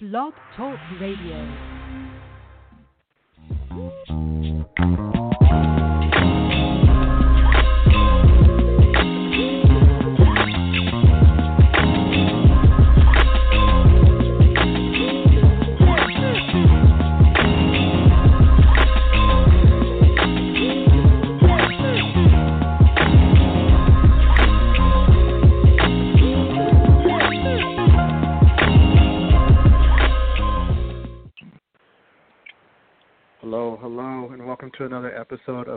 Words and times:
Blog 0.00 0.32
Talk 0.56 0.78
Radio. 0.98 1.44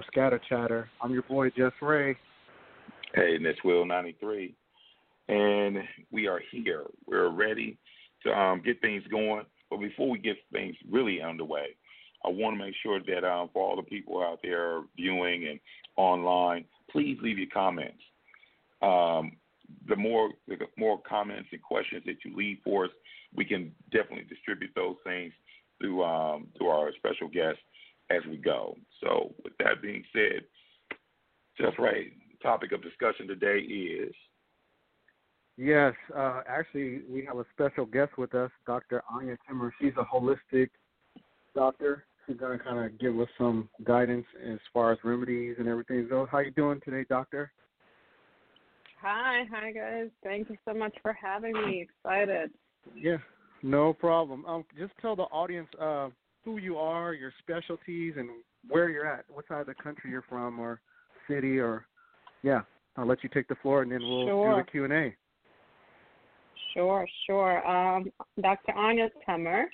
Of 0.03 0.07
Scatter 0.12 0.41
Chatter. 0.49 0.89
I'm 1.02 1.12
your 1.13 1.23
boy 1.23 1.49
Jussray. 1.52 2.16
Hey, 3.13 3.35
and 3.35 3.45
it's 3.45 3.63
Will 3.63 3.85
ninety 3.85 4.16
three, 4.20 4.53
and 5.30 5.77
we 6.11 6.27
are 6.27 6.41
here. 6.52 6.84
We're 7.05 7.30
ready 7.30 7.77
to 8.23 8.31
um, 8.31 8.61
get 8.66 8.81
things 8.81 9.03
going. 9.09 9.45
But 9.70 9.80
before 9.80 10.09
we 10.09 10.20
get 10.20 10.35
things 10.52 10.75
really 10.89 11.21
underway, 11.21 11.75
I 12.25 12.30
want 12.30 12.58
to 12.58 12.66
make 12.66 12.73
sure 12.81 12.99
that 12.99 13.23
um, 13.25 13.49
for 13.53 13.61
all 13.61 13.75
the 13.75 13.84
people 13.84 14.21
out 14.21 14.39
there 14.44 14.81
viewing 14.95 15.47
and 15.47 15.59
online, 15.95 16.66
please 16.91 17.17
leave 17.22 17.38
your 17.38 17.49
comments. 17.53 18.02
Um, 18.81 19.33
the 19.88 19.95
more 19.95 20.31
the 20.47 20.58
more 20.77 20.99
comments 21.08 21.49
and 21.52 21.61
questions 21.61 22.03
that 22.05 22.17
you 22.25 22.35
leave 22.35 22.58
for 22.63 22.85
us, 22.85 22.91
we 23.35 23.45
can 23.45 23.72
definitely 23.91 24.25
distribute 24.27 24.72
those 24.75 24.95
things 25.05 25.31
through 25.80 26.03
um, 26.03 26.47
our 26.61 26.91
special 26.97 27.27
guests 27.27 27.61
as 28.16 28.25
we 28.30 28.38
go. 28.38 28.75
So, 29.02 29.33
with 29.44 29.53
that 29.59 29.81
being 29.81 30.03
said, 30.14 30.42
Jussray. 31.59 32.11
Topic 32.42 32.73
of 32.73 32.83
discussion 32.83 33.25
today 33.28 33.59
is 33.59 34.14
Yes, 35.58 35.94
uh, 36.16 36.41
actually, 36.47 37.02
we 37.09 37.23
have 37.25 37.38
a 37.38 37.45
special 37.53 37.86
guest 37.86 38.17
with 38.17 38.34
us, 38.34 38.50
Dr. 38.66 39.03
Anya 39.09 39.38
Temer. 39.47 39.69
She's 39.80 39.94
a 40.00 40.03
holistic 40.03 40.69
doctor. 41.56 42.06
She's 42.25 42.38
going 42.38 42.58
to 42.58 42.64
kind 42.64 42.84
of 42.84 43.00
give 43.00 43.19
us 43.19 43.28
some 43.38 43.69
guidance 43.84 44.25
as 44.44 44.58
far 44.73 44.91
as 44.91 44.97
remedies 45.03 45.58
and 45.59 45.67
everything. 45.67 46.08
So, 46.09 46.28
how 46.31 46.39
you 46.39 46.52
doing 46.52 46.81
today, 46.84 47.06
doctor? 47.08 47.52
Hi, 49.02 49.44
hi 49.52 49.72
guys. 49.73 50.09
Thank 50.23 50.50
you 50.50 50.58
so 50.66 50.73
much 50.73 50.95
for 51.02 51.14
having 51.14 51.53
me. 51.53 51.81
Excited. 51.81 52.50
Yeah, 52.95 53.17
no 53.61 53.94
problem. 53.94 54.45
Um, 54.45 54.64
just 54.78 54.94
tell 55.02 55.16
the 55.16 55.23
audience 55.23 55.67
uh, 55.80 56.09
who 56.44 56.58
you 56.58 56.77
are, 56.77 57.13
your 57.13 57.33
specialties, 57.39 58.13
and 58.17 58.30
where 58.67 58.89
you're 58.89 59.05
at. 59.08 59.25
What 59.30 59.47
side 59.47 59.61
of 59.61 59.67
the 59.67 59.75
country 59.75 60.11
you're 60.11 60.25
from, 60.27 60.59
or 60.59 60.81
city, 61.27 61.59
or 61.59 61.85
yeah. 62.41 62.61
I'll 62.95 63.08
let 63.08 63.23
you 63.23 63.30
take 63.33 63.47
the 63.47 63.55
floor, 63.55 63.81
and 63.81 63.91
then 63.91 64.02
we'll 64.02 64.27
Sure. 64.27 64.52
do 64.52 64.58
the 64.58 64.72
Q 64.72 64.83
and 64.83 64.94
A. 64.94 65.16
Sure, 66.73 67.08
sure. 67.25 67.67
Um, 67.67 68.11
Dr. 68.41 68.73
Anya 68.73 69.09
Temer, 69.27 69.66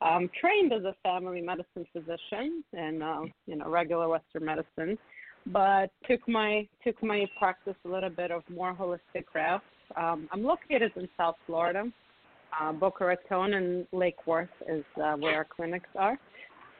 um, 0.00 0.28
trained 0.40 0.72
as 0.72 0.84
a 0.84 0.94
family 1.02 1.40
medicine 1.40 1.86
physician 1.92 2.64
and 2.72 3.02
uh, 3.02 3.22
you 3.46 3.56
know 3.56 3.68
regular 3.68 4.08
Western 4.08 4.44
medicine, 4.44 4.98
but 5.46 5.90
took 6.08 6.26
my 6.28 6.66
took 6.84 7.02
my 7.02 7.26
practice 7.38 7.76
a 7.84 7.88
little 7.88 8.10
bit 8.10 8.30
of 8.30 8.42
more 8.48 8.74
holistic 8.74 9.24
route. 9.34 9.62
Um, 9.96 10.28
I'm 10.32 10.42
located 10.42 10.92
in 10.96 11.08
South 11.16 11.36
Florida. 11.46 11.84
Uh, 12.60 12.72
Boca 12.72 13.04
Raton 13.04 13.54
and 13.54 13.86
Lake 13.92 14.26
Worth 14.26 14.48
is 14.68 14.84
uh, 15.02 15.14
where 15.14 15.36
our 15.36 15.44
clinics 15.46 15.88
are. 15.96 16.18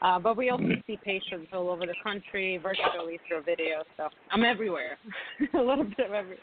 Uh, 0.02 0.18
but 0.18 0.36
we 0.36 0.50
also 0.50 0.64
see 0.86 0.98
patients 1.04 1.48
all 1.52 1.70
over 1.70 1.86
the 1.86 1.94
country 2.02 2.58
virtually 2.60 3.20
through 3.28 3.42
video, 3.42 3.84
so 3.96 4.08
I'm 4.32 4.44
everywhere, 4.44 4.98
a 5.55 5.58
little 5.58 5.84
bit 5.84 6.06
of 6.06 6.12
everywhere. 6.12 6.38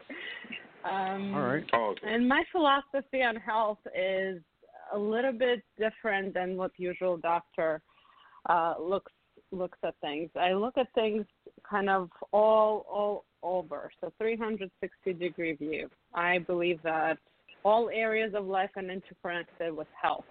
Um, 0.90 1.36
All 1.36 1.42
right. 1.42 1.64
oh, 1.74 1.94
and 2.04 2.28
my 2.28 2.44
philosophy 2.54 3.22
on 3.22 3.36
health 3.36 3.80
is 3.94 4.42
a 4.94 4.98
little 4.98 5.34
bit 5.34 5.62
different 5.78 6.34
than 6.34 6.56
what 6.56 6.72
the 6.78 6.86
usual 6.86 7.18
doctor 7.18 7.82
uh, 8.50 8.76
looks 8.80 9.12
looks 9.52 9.78
at 9.84 9.96
things. 10.00 10.30
I 10.40 10.54
look 10.54 10.78
at 10.78 10.88
things 10.94 11.26
kind 11.70 11.90
of 11.90 12.10
all 12.32 12.86
all 12.90 13.26
over, 13.44 13.92
so 14.00 14.14
360 14.18 15.14
degree 15.14 15.54
view. 15.54 15.90
I 16.14 16.40
believe 16.40 16.80
that 16.84 17.18
all 17.64 17.90
areas 17.90 18.34
of 18.36 18.46
life 18.46 18.70
and 18.76 18.90
interconnected 18.90 19.76
with 19.76 19.88
health. 20.00 20.26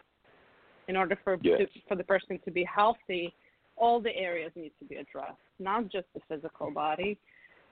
In 0.88 0.96
order 0.96 1.16
for 1.22 1.38
Yes. 1.42 1.60
to, 1.60 1.80
for 1.86 1.96
the 1.96 2.04
person 2.04 2.38
to 2.44 2.50
be 2.50 2.64
healthy, 2.64 3.34
all 3.76 4.00
the 4.00 4.14
areas 4.16 4.50
need 4.56 4.72
to 4.78 4.84
be 4.86 4.96
addressed, 4.96 5.38
not 5.58 5.88
just 5.88 6.06
the 6.14 6.20
physical 6.28 6.70
body, 6.70 7.18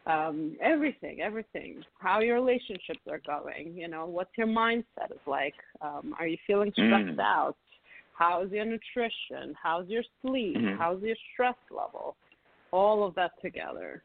um, 0.06 0.56
everything, 0.60 1.20
everything. 1.20 1.82
How 1.98 2.20
your 2.20 2.36
relationships 2.36 3.00
are 3.10 3.20
going, 3.26 3.74
you 3.74 3.88
know, 3.88 4.06
what's 4.06 4.30
your 4.36 4.46
mindset 4.46 5.10
is 5.10 5.20
like. 5.26 5.54
Um, 5.80 6.14
are 6.18 6.26
you 6.26 6.36
feeling 6.46 6.72
stressed 6.72 7.16
Mm. 7.16 7.20
out? 7.20 7.56
How's 8.12 8.50
your 8.52 8.64
nutrition? 8.64 9.54
How's 9.60 9.88
your 9.88 10.04
sleep? 10.22 10.56
Mhm. 10.56 10.78
How's 10.78 11.02
your 11.02 11.16
stress 11.32 11.56
level? 11.70 12.16
All 12.70 13.02
of 13.04 13.14
that 13.14 13.32
together. 13.40 14.04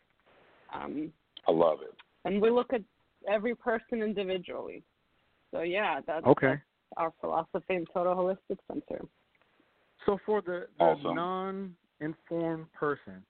Um, 0.74 1.14
I 1.48 1.52
love 1.52 1.82
it. 1.82 1.94
and 2.24 2.42
we 2.42 2.50
look 2.50 2.72
at 2.72 2.84
every 3.28 3.56
person 3.56 4.02
individually. 4.04 4.84
So 5.52 5.62
yeah, 5.62 6.00
that's, 6.06 6.26
Okay. 6.26 6.48
that's 6.48 6.62
our 6.98 7.14
philosophy 7.22 7.76
in 7.76 7.86
Total 7.94 8.16
Holistic 8.16 8.58
Center. 8.68 9.06
So 10.06 10.18
for 10.26 10.42
the, 10.42 10.68
the 10.80 10.86
Awesome. 10.86 11.16
non-informed 11.16 12.72
person, 12.74 13.24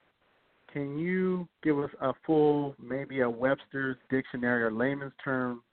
can 0.71 0.97
you 0.97 1.47
give 1.63 1.77
us 1.79 1.89
a 2.01 2.13
full, 2.25 2.75
maybe 2.81 3.21
a 3.21 3.29
Webster's 3.29 3.97
dictionary 4.09 4.63
or 4.63 4.71
layman's 4.71 5.13
term 5.23 5.63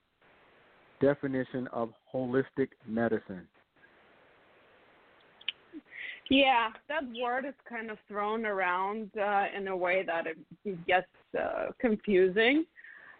definition 0.99 1.67
of 1.71 1.93
holistic 2.13 2.69
medicine? 2.85 3.47
Yeah, 6.29 6.69
that 6.89 7.03
word 7.19 7.45
is 7.45 7.55
kind 7.67 7.89
of 7.89 7.97
thrown 8.07 8.45
around 8.45 9.09
uh, 9.17 9.45
in 9.55 9.67
a 9.67 9.75
way 9.75 10.03
that 10.05 10.27
it 10.27 10.85
gets 10.85 11.07
uh, 11.39 11.67
confusing. 11.79 12.65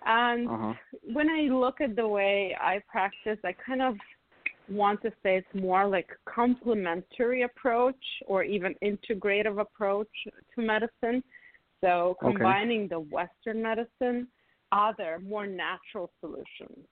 And 0.06 0.50
Uh-huh. 0.50 0.74
when 1.14 1.30
I 1.30 1.42
look 1.54 1.82
at 1.82 1.96
the 1.96 2.08
way 2.08 2.56
I 2.60 2.82
practice, 2.88 3.38
I 3.44 3.54
kind 3.66 3.82
of 3.82 3.96
want 4.68 5.02
to 5.02 5.10
say 5.24 5.38
it's 5.38 5.62
more 5.62 5.88
like 5.88 6.10
complementary 6.26 7.44
approach 7.44 8.04
or 8.28 8.44
even 8.44 8.76
integrative 8.84 9.60
approach 9.60 10.08
to 10.56 10.62
medicine. 10.62 11.24
So 11.82 12.16
Okay. 12.24 12.34
combining 12.34 12.88
the 12.88 13.00
Western 13.00 13.62
medicine, 13.62 14.28
other 14.72 15.20
more 15.20 15.48
natural 15.48 16.12
solutions. 16.20 16.86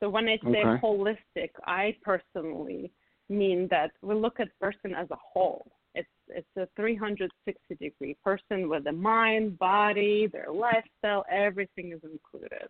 So 0.00 0.10
when 0.10 0.28
I 0.28 0.36
say 0.36 0.62
Okay. 0.64 0.80
holistic, 0.82 1.50
I 1.64 1.96
personally 2.02 2.90
mean 3.28 3.66
that 3.70 3.92
we 4.02 4.14
look 4.14 4.40
at 4.40 4.48
person 4.60 4.94
as 4.94 5.10
a 5.10 5.16
whole. 5.16 5.66
It's 5.96 6.08
it's 6.28 6.46
a 6.56 6.68
360 6.76 7.74
degree 7.80 8.16
person 8.22 8.68
with 8.68 8.84
the 8.84 8.92
mind, 8.92 9.58
body, 9.58 10.28
their 10.30 10.52
lifestyle, 10.52 11.24
everything 11.30 11.92
is 11.92 12.00
included. 12.04 12.68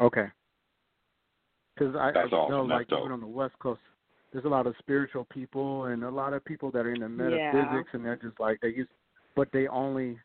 Okay. 0.00 0.26
Because 1.74 1.94
I, 1.96 2.08
I 2.08 2.12
That's 2.12 2.30
know. 2.30 2.66
That's 2.66 2.78
like 2.78 2.88
dope. 2.88 3.00
even 3.00 3.12
on 3.12 3.20
the 3.20 3.26
West 3.26 3.54
Coast, 3.60 3.80
there's 4.32 4.44
a 4.44 4.48
lot 4.48 4.66
of 4.66 4.74
spiritual 4.78 5.26
people 5.32 5.86
and 5.86 6.04
a 6.04 6.10
lot 6.10 6.32
of 6.32 6.44
people 6.44 6.70
that 6.70 6.86
are 6.86 6.94
into 6.94 7.08
metaphysics, 7.08 7.90
and 7.92 8.04
they're 8.04 8.16
just 8.16 8.38
like 8.38 8.60
they 8.60 8.68
use, 8.68 8.88
but 9.34 9.48
they 9.52 9.66
only 9.68 10.18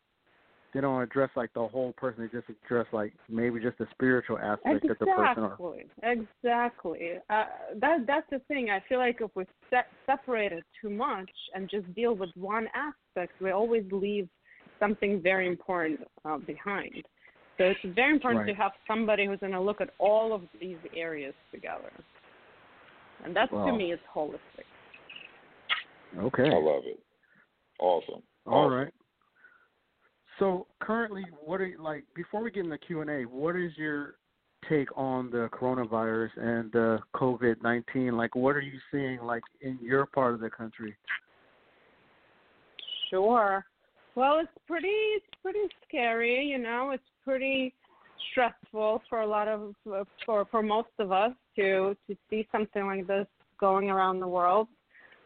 they 0.74 0.80
don't 0.80 1.00
address 1.00 1.30
like 1.36 1.52
the 1.54 1.66
whole 1.66 1.92
person. 1.92 2.22
They 2.22 2.38
just 2.38 2.50
address 2.64 2.86
like 2.92 3.14
maybe 3.28 3.60
just 3.60 3.78
the 3.78 3.86
spiritual 3.92 4.38
aspect 4.38 4.84
of 4.90 4.98
the 4.98 5.06
person. 5.06 5.44
Or, 5.44 5.84
Exactly, 6.02 6.30
exactly. 6.42 7.10
Uh, 7.30 7.44
that 7.80 7.98
that's 8.06 8.26
the 8.30 8.40
thing. 8.48 8.70
I 8.70 8.82
feel 8.88 8.98
like 8.98 9.18
if 9.20 9.30
we 9.36 9.44
se- 9.70 9.86
separate 10.04 10.52
it 10.52 10.64
too 10.82 10.90
much 10.90 11.30
and 11.54 11.70
just 11.70 11.92
deal 11.94 12.14
with 12.14 12.30
one 12.34 12.66
aspect, 12.74 13.40
we 13.40 13.52
always 13.52 13.84
leave 13.92 14.28
something 14.80 15.22
very 15.22 15.46
important 15.46 16.00
uh, 16.24 16.38
behind. 16.38 17.04
So 17.56 17.66
it's 17.66 17.94
very 17.94 18.12
important 18.12 18.46
Right. 18.46 18.52
to 18.56 18.60
have 18.60 18.72
somebody 18.88 19.26
who's 19.26 19.38
going 19.38 19.52
to 19.52 19.60
look 19.60 19.80
at 19.80 19.90
all 19.98 20.34
of 20.34 20.42
these 20.60 20.78
areas 20.92 21.34
together, 21.52 21.92
and 23.24 23.34
that 23.36 23.48
to 23.50 23.72
me 23.72 23.92
is 23.92 24.00
holistic. 24.12 24.66
okay. 26.18 26.50
I 26.50 26.58
love 26.58 26.82
it. 26.84 26.98
Awesome. 27.78 28.22
All 28.46 28.66
Awesome. 28.66 28.74
right. 28.74 28.92
So 30.38 30.66
currently, 30.80 31.24
what 31.44 31.60
are 31.60 31.70
like 31.78 32.04
before 32.14 32.42
we 32.42 32.50
get 32.50 32.64
into 32.64 32.70
the 32.70 32.78
Q 32.78 33.02
and 33.02 33.10
A? 33.10 33.22
What 33.22 33.56
is 33.56 33.72
your 33.76 34.16
take 34.68 34.88
on 34.96 35.30
the 35.30 35.48
coronavirus 35.52 36.30
and 36.36 36.72
the 36.72 36.98
COVID 37.14 37.62
nineteen? 37.62 38.16
Like, 38.16 38.34
what 38.34 38.56
are 38.56 38.60
you 38.60 38.78
seeing 38.90 39.20
like 39.22 39.42
in 39.60 39.78
your 39.82 40.06
part 40.06 40.34
of 40.34 40.40
the 40.40 40.50
country? 40.50 40.96
Sure. 43.10 43.64
Well, 44.16 44.38
it's 44.38 44.50
pretty 44.66 44.88
it's 44.88 45.26
pretty 45.42 45.68
scary, 45.86 46.44
you 46.44 46.58
know. 46.58 46.90
It's 46.92 47.02
pretty 47.24 47.72
stressful 48.30 49.02
for 49.08 49.20
a 49.20 49.26
lot 49.26 49.48
of 49.48 49.74
for 50.26 50.46
for 50.50 50.62
most 50.62 50.88
of 50.98 51.12
us 51.12 51.32
to 51.56 51.96
to 52.08 52.16
see 52.28 52.46
something 52.50 52.86
like 52.86 53.06
this 53.06 53.26
going 53.60 53.90
around 53.90 54.20
the 54.20 54.28
world. 54.28 54.68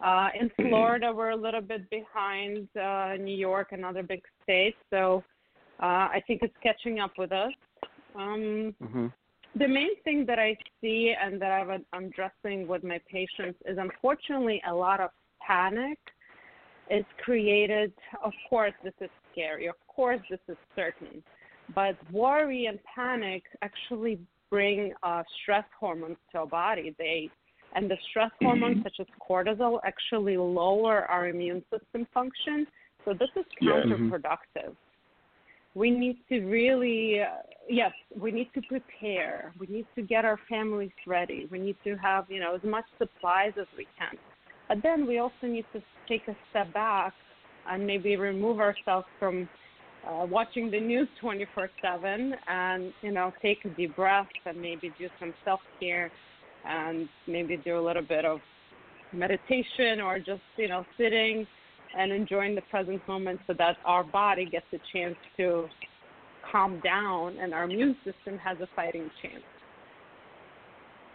Uh, 0.05 0.29
in 0.39 0.49
Mm-hmm. 0.49 0.69
Florida, 0.69 1.13
we're 1.13 1.31
a 1.31 1.37
little 1.37 1.61
bit 1.61 1.89
behind 1.91 2.69
uh, 2.77 3.15
New 3.19 3.37
York 3.37 3.69
and 3.73 3.85
other 3.85 4.03
big 4.03 4.23
states, 4.43 4.77
so 4.91 5.25
uh, 5.81 6.09
I 6.17 6.23
think 6.27 6.43
it's 6.43 6.55
catching 6.63 7.01
up 7.01 7.13
with 7.19 7.33
us. 7.33 7.53
Um, 8.15 8.75
hmm 8.81 9.07
the 9.59 9.67
main 9.67 10.01
thing 10.05 10.25
that 10.27 10.39
I 10.39 10.57
see 10.81 11.15
and 11.21 11.41
that 11.41 11.51
I've, 11.51 11.83
I'm 11.93 12.05
addressing 12.05 12.69
with 12.69 12.85
my 12.85 13.01
patients 13.11 13.59
is 13.67 13.79
unfortunately 13.79 14.63
a 14.69 14.73
lot 14.73 15.01
of 15.01 15.11
panic 15.45 15.99
is 16.91 17.05
created. 17.25 17.93
Of 18.23 18.33
course, 18.49 18.75
this 18.85 18.95
is 19.01 19.11
scary. 19.33 19.67
Of 19.67 19.75
course, 19.89 20.21
this 20.31 20.39
is 20.49 20.57
certain. 20.77 21.23
But 21.75 21.97
worry 22.13 22.67
and 22.67 22.79
panic 22.95 23.43
actually 23.63 24.21
bring 24.51 24.93
uh, 25.03 25.23
stress 25.43 25.65
hormones 25.79 26.19
to 26.33 26.39
our 26.41 26.47
body. 26.47 26.95
They 26.99 27.31
and 27.75 27.91
the 27.91 27.97
stress 28.11 28.31
hormones 28.41 28.83
such 28.83 28.97
as 29.01 29.07
cortisol 29.21 29.81
actually 29.85 30.37
lower 30.37 31.05
our 31.07 31.29
immune 31.29 31.63
system 31.71 32.07
function. 32.13 32.67
So 33.05 33.15
this 33.15 33.31
is 33.37 33.45
Yeah. 33.61 33.73
Mhm. 33.73 34.11
counterproductive. 34.11 34.77
We 35.75 35.91
need 35.91 36.27
to 36.29 36.41
really, 36.47 37.21
uh, 37.21 37.43
yes, 37.69 37.93
we 38.17 38.33
need 38.33 38.53
to 38.55 38.63
prepare. 38.63 39.53
We 39.59 39.67
need 39.69 39.87
to 39.95 40.03
get 40.03 40.25
our 40.25 40.39
families 40.49 40.93
ready. 41.07 41.47
We 41.47 41.59
need 41.59 41.77
to 41.85 41.95
have, 41.97 42.31
you 42.31 42.41
know, 42.41 42.55
as 42.55 42.65
much 42.65 42.87
supplies 42.99 43.57
as 43.59 43.67
we 43.77 43.87
can. 43.97 44.19
But 44.69 44.83
then 44.83 45.07
we 45.07 45.19
also 45.19 45.47
need 45.47 45.67
to 45.73 45.83
take 46.09 46.27
a 46.29 46.37
step 46.51 46.73
back 46.73 47.15
and 47.67 47.87
maybe 47.87 48.17
remove 48.17 48.61
ourselves 48.61 49.07
from 49.19 49.49
uh, 50.07 50.27
watching 50.27 50.71
the 50.71 50.81
news 50.81 51.09
24/7 51.21 52.35
and 52.47 52.93
you 53.03 53.11
know 53.11 53.33
take 53.43 53.65
a 53.65 53.69
deep 53.71 53.95
breath 53.97 54.29
and 54.47 54.61
maybe 54.61 54.93
do 54.99 55.09
some 55.19 55.35
self-care 55.45 56.11
and 56.69 57.09
maybe 57.27 57.57
do 57.57 57.79
a 57.79 57.85
little 57.85 58.03
bit 58.03 58.25
of 58.25 58.39
meditation 59.13 60.01
or 60.03 60.19
just 60.19 60.43
you 60.57 60.69
know 60.69 60.85
sitting 60.99 61.47
and 61.99 62.13
enjoying 62.13 62.55
the 62.55 62.61
present 62.63 63.01
moment 63.09 63.41
so 63.47 63.55
that 63.57 63.77
our 63.85 64.05
body 64.05 64.45
gets 64.45 64.67
a 64.75 64.79
chance 64.93 65.17
to 65.37 65.67
calm 66.53 66.81
down 66.85 67.37
and 67.39 67.55
our 67.55 67.65
immune 67.65 67.97
system 68.05 68.39
has 68.39 68.59
a 68.61 68.69
fighting 68.77 69.11
chance. 69.23 69.43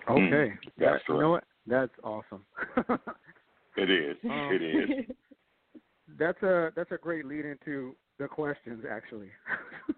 Okay. 0.10 0.54
that's 0.78 1.04
That- 1.08 1.14
you 1.14 1.20
know 1.20 1.32
what? 1.32 1.44
That's 1.66 1.94
awesome. 2.04 2.46
It 3.76 3.90
is. 3.90 4.18
Um, 4.24 4.50
it 4.52 4.62
is. 4.62 5.16
that's 6.20 6.42
a 6.44 6.72
that's 6.76 6.92
a 6.92 6.98
great 6.98 7.26
lead 7.26 7.46
into 7.46 7.96
the 8.20 8.28
questions 8.28 8.84
actually. 8.90 9.30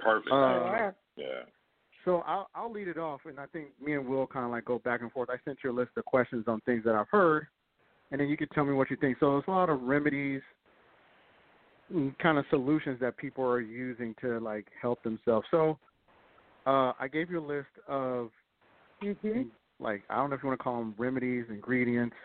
Perfect. 0.00 0.30
Uh, 0.30 0.90
yeah. 1.16 1.44
So 2.04 2.22
I'll 2.26 2.48
I'll 2.54 2.70
lead 2.72 2.88
it 2.88 2.98
off, 2.98 3.22
and 3.26 3.38
I 3.40 3.46
think 3.46 3.68
me 3.82 3.94
and 3.94 4.06
Will 4.06 4.26
kind 4.26 4.44
of 4.44 4.50
like 4.50 4.64
go 4.64 4.78
back 4.80 5.00
and 5.00 5.10
forth. 5.12 5.30
I 5.30 5.36
sent 5.44 5.58
you 5.64 5.70
a 5.70 5.72
list 5.72 5.92
of 5.96 6.04
questions 6.04 6.44
on 6.48 6.60
things 6.62 6.84
that 6.84 6.94
I've 6.94 7.08
heard, 7.10 7.46
and 8.10 8.20
then 8.20 8.28
you 8.28 8.36
can 8.36 8.48
tell 8.48 8.64
me 8.64 8.72
what 8.74 8.90
you 8.90 8.96
think. 8.96 9.16
So 9.20 9.32
there's 9.32 9.44
a 9.48 9.50
lot 9.50 9.70
of 9.70 9.82
remedies, 9.82 10.42
kind 12.18 12.38
of 12.38 12.44
solutions 12.50 12.98
that 13.00 13.16
people 13.16 13.44
are 13.44 13.60
using 13.60 14.14
to 14.20 14.38
like 14.40 14.66
help 14.80 15.02
themselves. 15.02 15.46
So 15.50 15.78
uh, 16.66 16.92
I 16.98 17.08
gave 17.10 17.30
you 17.30 17.40
a 17.40 17.46
list 17.46 17.68
of 17.88 18.30
Mhm. 19.02 19.50
like 19.80 20.02
I 20.10 20.16
don't 20.16 20.30
know 20.30 20.36
if 20.36 20.42
you 20.42 20.48
want 20.48 20.60
to 20.60 20.62
call 20.64 20.78
them 20.78 20.94
remedies, 20.98 21.46
ingredients, 21.48 22.16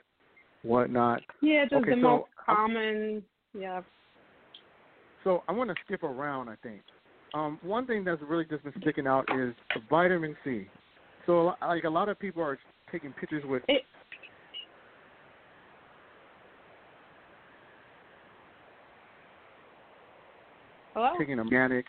whatnot. 0.64 1.24
Yeah, 1.42 1.64
just 1.64 1.75
Okay, 1.75 1.92
the 1.92 1.98
so 1.98 2.02
most 2.02 2.30
I'm- 2.48 2.56
common. 2.58 3.25
Yeah. 3.54 3.82
So 5.24 5.44
I 5.48 5.52
want 5.52 5.70
to 5.70 5.75
skip 5.86 6.04
around. 6.04 6.48
I 6.50 6.56
think 6.58 6.82
um, 7.34 7.60
one 7.62 7.86
thing 7.86 8.04
that's 8.04 8.22
really 8.28 8.46
just 8.46 8.64
been 8.64 8.74
sticking 8.81 9.08
out 9.08 9.26
is 9.38 9.54
vitamin 9.90 10.36
C. 10.44 10.66
So 11.26 11.54
like 11.62 11.84
a 11.84 11.90
lot 11.90 12.10
of 12.10 12.20
people 12.20 12.42
are 12.42 12.58
taking 12.92 13.14
pictures 13.14 13.44
with 13.46 13.62
It, 13.68 13.84
Hello. 20.96 21.12
taking 21.20 21.40
organic. 21.40 21.86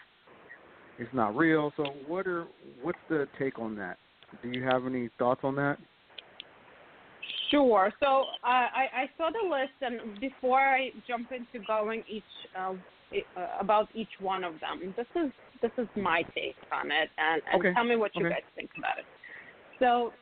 It's 0.99 1.13
not 1.15 1.35
real. 1.35 1.73
So 1.77 1.85
what 2.07 2.27
are 2.27 2.45
what's 2.83 2.99
the 3.09 3.27
take 3.39 3.59
on 3.59 3.75
that? 3.77 3.97
Do 4.43 4.51
you 4.51 4.63
have 4.63 4.87
any 4.87 5.09
thoughts 5.19 5.41
on 5.43 5.57
that? 5.57 5.79
Sure. 7.51 7.91
So 7.99 8.07
uh, 8.07 8.47
I, 8.47 8.87
I 8.95 9.11
saw 9.17 9.31
the 9.31 9.49
list, 9.49 9.73
and 9.81 10.21
before 10.21 10.61
I 10.61 10.91
jump 11.09 11.33
into 11.33 11.65
going 11.67 12.05
each 12.09 12.23
uh, 12.57 12.75
Uh, 13.12 13.47
about 13.59 13.89
each 13.93 14.21
one 14.21 14.45
of 14.45 14.55
them, 14.61 14.95
this 14.97 15.07
is 15.17 15.33
this 15.61 15.73
is 15.79 15.89
my 15.97 16.23
take 16.33 16.55
on 16.73 16.93
it, 16.93 17.11
and, 17.19 17.43
and 17.53 17.61
Okay. 17.61 17.75
tell 17.75 17.83
me 17.83 17.97
what 17.97 18.12
you 18.15 18.25
Okay. 18.25 18.35
guys 18.37 18.45
think 18.55 18.71
about 18.79 18.99
it. 18.99 19.05
So 19.81 20.12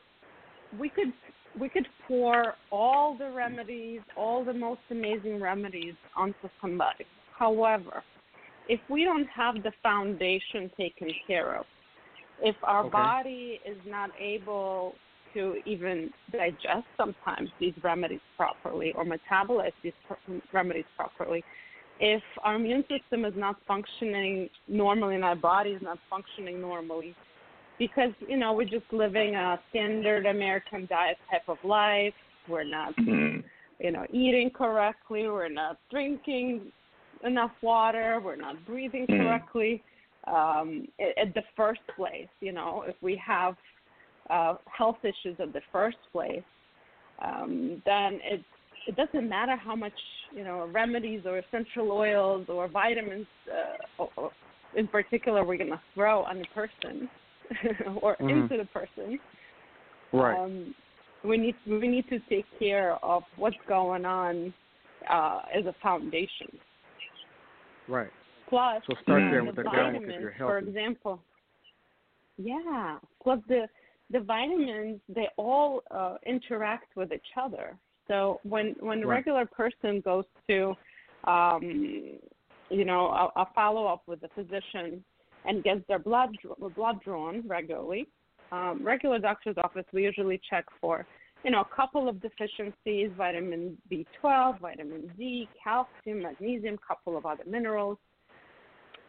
we 0.79 0.89
could 0.89 1.13
we 1.59 1.69
could 1.69 1.87
pour 2.07 2.55
all 2.71 3.15
the 3.15 3.29
remedies, 3.29 4.01
all 4.17 4.43
the 4.43 4.53
most 4.53 4.81
amazing 4.89 5.39
remedies 5.39 5.93
onto 6.15 6.49
somebody. 6.59 7.05
However, 7.37 8.03
if 8.67 8.79
we 8.89 9.03
don't 9.03 9.27
have 9.27 9.61
the 9.61 9.71
foundation 9.83 10.71
taken 10.75 11.13
care 11.27 11.57
of, 11.57 11.65
if 12.41 12.55
our 12.63 12.83
Okay. 12.85 12.91
body 12.91 13.61
is 13.65 13.77
not 13.85 14.09
able 14.19 14.95
to 15.35 15.57
even 15.65 16.09
digest 16.31 16.87
sometimes 16.97 17.51
these 17.59 17.73
remedies 17.83 18.19
properly 18.35 18.93
or 18.95 19.05
metabolize 19.05 19.73
these 19.83 19.93
remedies 20.51 20.85
properly, 20.97 21.43
if 21.99 22.23
our 22.43 22.55
immune 22.55 22.83
system 22.89 23.25
is 23.25 23.33
not 23.35 23.57
functioning 23.67 24.49
normally 24.67 25.15
and 25.15 25.23
our 25.23 25.35
body 25.35 25.71
is 25.71 25.81
not 25.81 25.97
functioning 26.09 26.61
normally, 26.61 27.15
because 27.77 28.11
you 28.27 28.37
know 28.37 28.53
we're 28.53 28.65
just 28.65 28.91
living 28.91 29.35
a 29.35 29.59
standard 29.69 30.25
American 30.25 30.85
diet 30.89 31.17
type 31.29 31.47
of 31.47 31.57
life, 31.63 32.13
we're 32.47 32.63
not 32.63 32.95
Mhm. 32.95 33.43
you 33.79 33.91
know, 33.91 34.05
eating 34.11 34.49
correctly, 34.49 35.29
we're 35.29 35.47
not 35.47 35.77
drinking 35.89 36.71
enough 37.23 37.51
water, 37.61 38.19
we're 38.23 38.35
not 38.35 38.63
breathing 38.65 39.07
Mm. 39.07 39.17
correctly. 39.17 39.83
Um, 40.25 40.87
at, 40.99 41.17
at 41.17 41.33
the 41.33 41.43
first 41.55 41.85
place, 41.95 42.27
you 42.41 42.51
know, 42.51 42.83
if 42.83 43.01
we 43.01 43.15
have 43.15 43.55
uh, 44.29 44.55
health 44.65 45.03
issues 45.03 45.39
at 45.39 45.53
the 45.53 45.61
first 45.71 45.97
place, 46.11 46.43
um, 47.19 47.81
then 47.85 48.19
it 48.23 48.43
it 48.87 48.95
doesn't 48.95 49.27
matter 49.27 49.55
how 49.55 49.75
much 49.75 49.93
you 50.31 50.43
know 50.43 50.67
remedies 50.71 51.21
or 51.25 51.37
essential 51.39 51.91
oils 51.91 52.45
or 52.49 52.67
vitamins, 52.67 53.27
uh, 53.99 54.03
or, 54.17 54.31
in 54.75 54.87
particular, 54.87 55.43
we're 55.43 55.57
gonna 55.57 55.81
throw 55.93 56.23
on 56.23 56.39
the 56.39 56.45
person 56.53 57.09
or 58.01 58.15
Mhm. 58.19 58.43
into 58.43 58.57
the 58.57 58.65
person 58.65 59.19
Right. 60.11 60.37
um, 60.37 60.73
we 61.23 61.37
need 61.37 61.55
we 61.67 61.87
need 61.87 62.07
to 62.09 62.19
take 62.29 62.45
care 62.57 62.93
of 63.03 63.23
what's 63.35 63.57
going 63.67 64.05
on 64.05 64.53
uh, 65.09 65.41
as 65.53 65.65
a 65.65 65.73
foundation. 65.81 66.47
right. 67.87 68.09
Plus, 68.47 68.81
So 68.87 68.95
start 69.03 69.21
there 69.29 69.41
the 69.41 69.47
with 69.47 69.55
the 69.55 69.61
if 69.61 69.67
vitamins, 69.71 70.13
you're 70.19 70.33
for 70.39 70.57
example. 70.57 71.21
Yeah. 72.37 72.97
Plus 73.21 73.39
the 73.47 73.67
the 74.11 74.21
vitamins 74.21 74.99
they 75.07 75.27
all 75.37 75.81
uh, 75.91 76.15
interact 76.25 76.95
with 76.95 77.11
each 77.11 77.21
other. 77.39 77.75
So 78.09 78.41
when 78.43 78.75
when 78.79 79.03
a 79.03 79.07
Right. 79.07 79.17
regular 79.17 79.45
person 79.45 80.01
goes 80.01 80.25
to, 80.49 80.75
um, 81.25 82.19
you 82.69 82.85
know, 82.85 83.07
a, 83.07 83.41
a 83.41 83.47
follow 83.53 83.85
up 83.85 84.03
with 84.07 84.23
a 84.23 84.29
physician 84.29 85.03
and 85.45 85.63
gets 85.63 85.85
their 85.87 85.99
blood 85.99 86.35
blood 86.75 87.01
drawn 87.01 87.47
regularly, 87.47 88.09
um, 88.51 88.79
regular 88.83 89.19
doctor's 89.19 89.57
office 89.63 89.85
we 89.93 90.03
usually 90.03 90.41
check 90.49 90.65
for 90.81 91.05
you 91.43 91.51
know 91.51 91.61
a 91.61 91.75
couple 91.75 92.09
of 92.09 92.19
deficiencies: 92.19 93.11
vitamin 93.15 93.77
B12, 93.91 94.59
vitamin 94.59 95.13
D, 95.17 95.49
calcium, 95.63 96.23
magnesium, 96.23 96.77
couple 96.85 97.15
of 97.15 97.25
other 97.25 97.43
minerals 97.45 97.97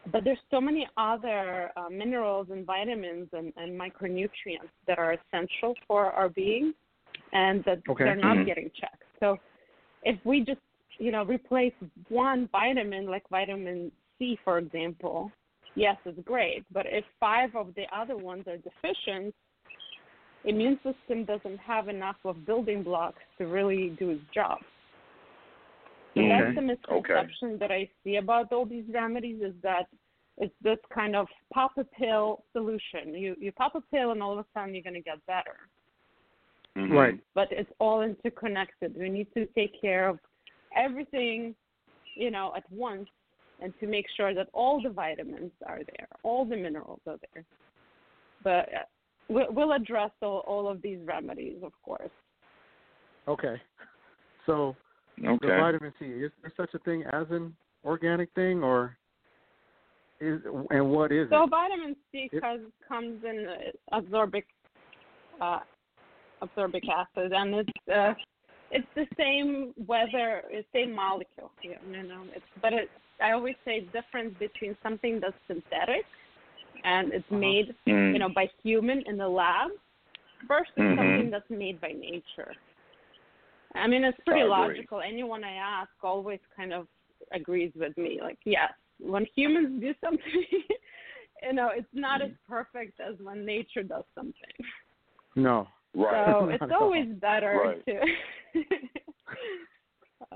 but 0.07 0.25
there's 0.25 0.39
so 0.51 0.61
many 0.61 0.89
other 0.97 1.71
uh, 1.77 1.89
minerals 1.91 2.49
and 2.51 2.65
vitamins 2.65 3.29
and, 3.33 3.53
and 3.57 3.79
micronutrients 3.79 4.73
that 4.87 4.99
are 4.99 5.13
essential 5.15 5.75
for 5.87 6.07
our 6.07 6.29
being 6.29 6.73
and 7.33 7.65
that 7.65 7.83
Okay. 7.89 8.05
they're 8.05 8.17
not 8.17 8.37
Mhm. 8.39 8.47
getting 8.47 8.71
checked. 8.71 9.05
So 9.21 9.39
if 10.03 10.25
we 10.25 10.41
just, 10.41 10.61
you 10.99 11.13
know, 11.13 11.25
replace 11.25 11.75
one 12.09 12.49
vitamin 12.49 13.07
like 13.07 13.29
vitamin 13.29 13.93
C, 14.19 14.37
for 14.45 14.59
example, 14.59 15.31
yes, 15.75 15.97
it's 16.05 16.21
great. 16.25 16.65
But 16.73 16.87
if 16.87 17.05
five 17.19 17.55
of 17.55 17.75
the 17.75 17.87
other 17.93 18.17
ones 18.17 18.47
are 18.49 18.57
deficient, 18.59 19.35
immune 20.45 20.81
system 20.83 21.25
doesn't 21.25 21.59
have 21.59 21.89
enough 21.89 22.17
of 22.25 22.47
building 22.47 22.83
blocks 22.83 23.23
to 23.39 23.47
really 23.47 23.91
do 23.99 24.11
its 24.11 24.25
job. 24.35 24.59
So 26.15 26.23
Okay. 26.23 26.39
that's 26.39 26.55
the 26.57 26.63
misconception 26.63 27.59
that 27.59 27.71
I 27.71 27.89
see 28.03 28.17
about 28.17 28.53
all 28.53 28.67
these 28.67 28.85
remedies 28.93 29.43
is 29.43 29.55
that 29.63 29.87
it's 30.39 30.55
this 30.63 30.79
kind 30.93 31.15
of 31.15 31.29
pop 31.53 31.73
a 31.79 31.85
pill 31.85 32.45
solution. 32.53 33.15
You 33.15 33.37
you 33.39 33.53
pop 33.53 33.75
a 33.75 33.81
pill 33.81 34.11
and 34.11 34.23
all 34.23 34.33
of 34.33 34.39
a 34.39 34.47
sudden 34.55 34.75
you're 34.75 34.83
gonna 34.83 35.01
get 35.01 35.25
better. 35.27 35.69
Mhm. 36.77 36.93
Right. 36.93 37.21
But 37.35 37.49
it's 37.51 37.71
all 37.79 38.03
interconnected. 38.03 38.97
We 38.97 39.09
need 39.09 39.33
to 39.35 39.47
take 39.47 39.81
care 39.81 40.09
of 40.09 40.19
everything, 40.77 41.55
you 42.15 42.31
know, 42.31 42.53
at 42.57 42.71
once 42.71 43.09
and 43.61 43.79
to 43.81 43.87
make 43.87 44.07
sure 44.17 44.33
that 44.35 44.49
all 44.53 44.81
the 44.81 44.91
vitamins 44.91 45.53
are 45.67 45.81
there, 45.97 46.09
all 46.23 46.45
the 46.45 46.57
minerals 46.57 47.01
are 47.07 47.19
there. 47.35 47.45
But 48.43 48.73
uh, 48.75 48.85
we- 49.29 49.49
we'll 49.51 49.73
address 49.73 50.13
all, 50.23 50.39
all 50.47 50.69
of 50.69 50.81
these 50.81 51.01
remedies, 51.05 51.63
of 51.63 51.73
course. 51.83 52.11
Okay. 53.29 53.61
So 54.47 54.77
Okay. 55.23 55.39
the 55.49 55.49
vitamin 55.49 55.93
C 55.99 56.07
is 56.07 56.33
there 56.41 56.53
such 56.57 56.73
a 56.73 56.79
thing 56.79 57.05
as 57.13 57.31
an 57.31 57.55
organic 57.85 58.31
thing, 58.33 58.63
or 58.63 58.97
is 60.21 60.41
and 60.71 60.91
what 60.91 61.13
is 61.13 61.29
So 61.29 61.43
it? 61.43 61.47
So 61.47 61.47
vitamin 61.47 61.97
C 62.11 62.31
It- 62.33 62.43
comes 62.89 63.23
in 63.25 63.47
uh, 63.47 63.99
absorbic 64.01 64.45
uh, 65.41 65.61
absorbic 66.43 66.89
acid, 66.89 67.33
and 67.33 67.55
it's 67.55 67.89
uh, 67.95 68.15
it's 68.71 68.87
the 68.95 69.07
same 69.17 69.73
whether 69.87 70.43
it's 70.51 70.69
same 70.73 70.95
molecule. 70.95 71.51
You 71.63 72.03
know, 72.03 72.25
it's 72.35 72.45
but 72.61 72.73
it. 72.73 72.91
I 73.23 73.33
always 73.33 73.57
say 73.67 73.81
difference 73.93 74.35
between 74.39 74.77
something 74.83 75.21
that's 75.21 75.37
synthetic 75.47 76.05
and 76.85 77.13
it's 77.13 77.31
Uh-huh. 77.31 77.39
made 77.39 77.75
Mm. 77.87 78.13
you 78.13 78.19
know 78.19 78.31
by 78.31 78.49
human 78.63 79.03
in 79.07 79.17
the 79.19 79.29
lab 79.29 79.71
versus 80.49 80.73
Mhm. 80.77 80.97
something 80.97 81.31
that's 81.31 81.51
made 81.51 81.81
by 81.81 81.93
nature. 81.93 82.55
I 83.75 83.87
mean, 83.87 84.05
it's 84.05 84.19
pretty 84.25 84.43
logical. 84.43 85.01
Anyone 85.01 85.45
I 85.45 85.53
ask 85.55 85.93
always 86.03 86.41
kind 86.57 86.73
of 86.73 86.89
agrees 87.33 87.73
with 87.77 87.97
me. 87.97 88.21
Like, 88.21 88.39
yes, 88.45 88.73
when 88.99 89.27
humans 89.37 89.81
do 89.81 89.95
something, 90.03 90.23
you 91.43 91.53
know, 91.53 91.69
it's 91.69 91.95
not 91.95 92.21
as 92.23 92.31
perfect 92.49 92.99
as 93.01 93.15
when 93.21 93.45
nature 93.45 93.83
does 93.83 94.05
something. 94.15 94.57
No. 95.37 95.69
Right. 95.95 96.27
So 96.27 96.49
it's 96.51 96.73
always 96.79 97.09
better 97.21 97.59
Right. 97.65 97.85
to. 97.87 98.01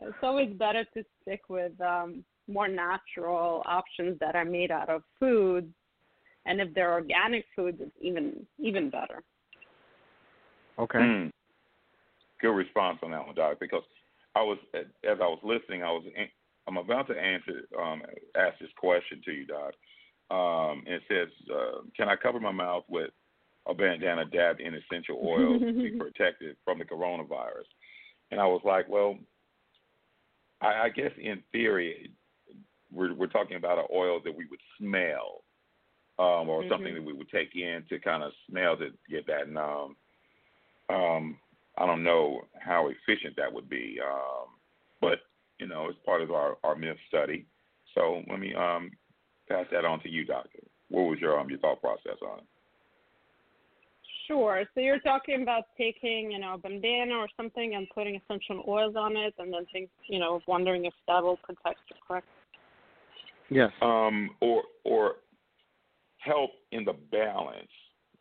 It's 0.03 0.19
always 0.23 0.53
better 0.55 0.85
to 0.95 1.05
stick 1.23 1.43
with 1.49 1.79
um, 1.81 2.25
more 2.49 2.69
natural 2.69 3.63
options 3.67 4.19
that 4.19 4.35
are 4.35 4.45
made 4.45 4.71
out 4.71 4.89
of 4.89 5.03
foods, 5.21 5.73
and 6.47 6.61
if 6.61 6.75
they're 6.75 6.93
organic 6.93 7.45
foods, 7.55 7.79
it's 7.81 7.97
even 8.01 8.47
even 8.59 8.91
better. 8.91 9.23
Okay. 10.79 10.99
Mm. 10.99 11.31
Good 12.41 12.53
response 12.53 12.99
on 13.03 13.13
that 13.13 13.27
one, 13.27 13.35
Doc. 13.35 13.59
Because 13.61 13.83
I 14.35 14.43
was, 14.43 14.59
as 14.75 14.85
I 15.05 15.27
was 15.27 15.39
listening, 15.45 15.83
I 15.83 15.91
was, 15.91 16.05
I'm 16.67 16.77
about 16.77 17.07
to 17.09 17.15
answer, 17.15 17.63
um, 17.81 18.03
ask 18.37 18.59
this 18.59 18.71
question 18.77 19.23
to 19.25 19.33
you, 19.33 19.47
Doc. 19.47 19.75
Um, 20.31 20.83
and 20.87 20.95
it 20.95 21.03
says, 21.09 21.29
uh, 21.55 21.83
"Can 21.97 22.09
I 22.09 22.17
cover 22.17 22.41
my 22.41 22.51
mouth 22.51 22.85
with 22.89 23.11
a 23.67 23.75
bandana 23.75 24.25
dabbed 24.25 24.61
in 24.61 24.75
essential 24.75 25.21
oils 25.25 25.61
to 25.61 25.73
be 25.73 25.91
protected 25.99 26.57
from 26.65 26.79
the 26.79 26.85
coronavirus?" 26.85 27.69
And 28.31 28.41
I 28.41 28.47
was 28.47 28.63
like, 28.65 28.89
"Well, 28.89 29.19
I, 30.61 30.85
I 30.85 30.89
guess 30.89 31.13
in 31.19 31.43
theory, 31.53 32.11
we're 32.93 33.15
we're 33.15 33.27
talking 33.27 33.57
about 33.57 33.79
an 33.79 33.87
oil 33.93 34.21
that 34.25 34.37
we 34.37 34.47
would 34.47 34.61
smell, 34.79 35.45
um, 36.19 36.49
or 36.49 36.65
something 36.69 36.93
Mhm. 36.93 36.97
that 36.97 37.05
we 37.05 37.13
would 37.13 37.31
take 37.31 37.55
in 37.55 37.85
to 37.89 37.99
kind 37.99 38.23
of 38.23 38.33
smell 38.49 38.77
to 38.77 38.93
get 39.09 39.27
that 39.27 39.47
um, 39.57 39.97
um, 40.89 41.39
I 41.77 41.87
don't 41.87 42.05
know 42.05 42.43
how 42.61 42.89
efficient 42.89 43.37
that 43.37 43.53
would 43.53 43.69
be, 43.69 43.99
um, 44.05 44.49
but 45.01 45.21
you 45.59 45.67
know, 45.67 45.89
it's 45.89 45.99
part 46.05 46.21
of 46.23 46.31
our, 46.31 46.57
our 46.65 46.77
myth 46.77 46.97
study. 47.09 47.47
So 47.95 48.23
let 48.29 48.39
me 48.39 48.55
um, 48.55 48.91
pass 49.49 49.67
that 49.71 49.85
on 49.85 50.01
to 50.01 50.09
you, 50.09 50.25
Doctor. 50.25 50.61
What 50.89 51.03
was 51.03 51.19
your 51.21 51.39
um, 51.39 51.49
your 51.49 51.59
thought 51.59 51.81
process 51.81 52.19
on 52.23 52.39
it? 52.39 52.45
Sure. 54.27 54.65
So 54.75 54.81
you're 54.81 55.01
talking 55.01 55.43
about 55.43 55.65
taking, 55.77 56.31
you 56.33 56.39
know, 56.39 56.55
a 56.55 56.59
bandana 56.59 57.15
or 57.15 57.29
something 57.37 57.75
and 57.75 57.87
putting 57.95 58.17
essential 58.17 58.65
oils 58.67 58.95
on 58.97 59.17
it, 59.17 59.35
and 59.39 59.53
then 59.53 59.67
think, 59.73 59.91
you 60.09 60.19
know, 60.19 60.41
wondering 60.47 60.87
if 60.87 60.95
that 61.09 61.23
will 61.23 61.37
protect 61.37 61.79
you, 61.91 61.97
correct? 62.07 62.27
Yes. 63.51 63.71
Um, 63.83 64.31
or 64.41 64.63
or 64.85 65.17
help 66.19 66.51
in 66.73 66.85
the 66.85 66.95
balance, 67.13 67.71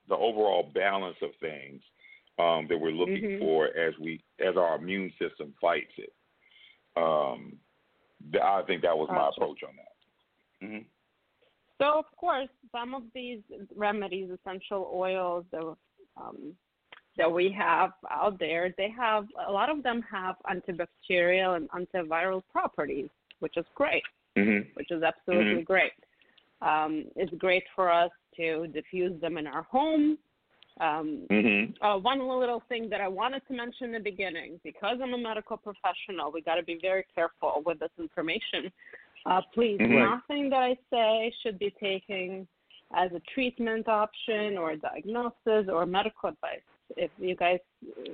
the 0.09 0.15
overall 0.15 0.69
balance 0.73 1.15
of 1.21 1.29
things 1.39 1.81
um, 2.39 2.67
that 2.67 2.77
we're 2.77 2.91
looking 2.91 3.23
Mhm. 3.23 3.39
for 3.39 3.67
as 3.67 3.97
we 3.99 4.21
as 4.39 4.57
our 4.57 4.75
immune 4.75 5.11
system 5.19 5.53
fights 5.61 5.93
it. 5.97 6.13
Um, 6.95 7.59
th- 8.31 8.43
I 8.43 8.61
think 8.63 8.81
that 8.81 8.97
was 8.97 9.09
my 9.09 9.29
approach 9.29 9.63
on 9.63 9.75
that. 9.77 10.67
hmm 10.67 10.79
So 11.79 11.99
of 11.99 12.05
course, 12.17 12.49
some 12.71 12.93
of 12.93 13.03
these 13.13 13.41
remedies, 13.75 14.29
essential 14.29 14.91
oils 14.93 15.45
that 15.51 15.75
um, 16.17 16.55
that 17.17 17.31
we 17.31 17.51
have 17.51 17.91
out 18.09 18.39
there, 18.39 18.73
they 18.77 18.89
have 18.89 19.25
a 19.47 19.51
lot 19.51 19.69
of 19.69 19.83
them 19.83 20.03
have 20.09 20.35
antibacterial 20.49 21.55
and 21.55 21.69
antiviral 21.71 22.41
properties, 22.51 23.09
which 23.39 23.57
is 23.57 23.65
great. 23.75 24.03
hmm 24.35 24.61
which 24.73 24.89
is 24.89 25.03
absolutely 25.03 25.61
Mhm. 25.61 25.65
great. 25.65 25.93
Um, 26.61 27.05
it's 27.15 27.31
great 27.35 27.63
for 27.75 27.91
us 27.91 28.11
to 28.37 28.65
diffuse 28.67 29.19
them 29.21 29.37
in 29.37 29.45
our 29.45 29.61
home. 29.63 30.17
Um, 30.79 31.27
hmm 31.29 31.65
uh, 31.81 31.99
one 31.99 32.19
little 32.27 32.61
thing 32.61 32.89
that 32.89 32.99
I 33.01 33.07
wanted 33.07 33.45
to 33.47 33.53
mention 33.53 33.87
in 33.87 33.91
the 33.91 33.99
beginning, 33.99 34.59
because 34.63 34.97
I'm 35.01 35.13
a 35.13 35.17
medical 35.17 35.57
professional, 35.57 36.31
we 36.31 36.41
got 36.41 36.55
to 36.55 36.63
be 36.63 36.79
very 36.81 37.05
careful 37.13 37.61
with 37.63 37.77
this 37.79 37.91
information. 37.99 38.71
Uh, 39.27 39.41
please, 39.53 39.79
Mhm. 39.79 39.99
Nothing 39.99 40.49
that 40.49 40.63
I 40.63 40.77
say 40.89 41.31
should 41.41 41.59
be 41.59 41.71
taken 41.71 42.47
as 42.93 43.11
a 43.11 43.21
treatment 43.33 43.87
option 43.87 44.57
or 44.57 44.71
a 44.71 44.77
diagnosis 44.77 45.69
or 45.71 45.85
medical 45.85 46.29
advice. 46.29 46.61
If 46.95 47.11
you 47.17 47.35
guys 47.35 47.59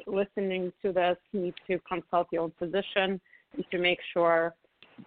listening 0.08 0.72
to 0.82 0.92
this 0.94 1.18
need 1.34 1.54
to 1.68 1.80
consult 1.80 2.28
your 2.32 2.44
own 2.44 2.54
physician 2.58 3.20
and 3.54 3.66
to 3.72 3.78
make 3.78 4.00
sure 4.14 4.56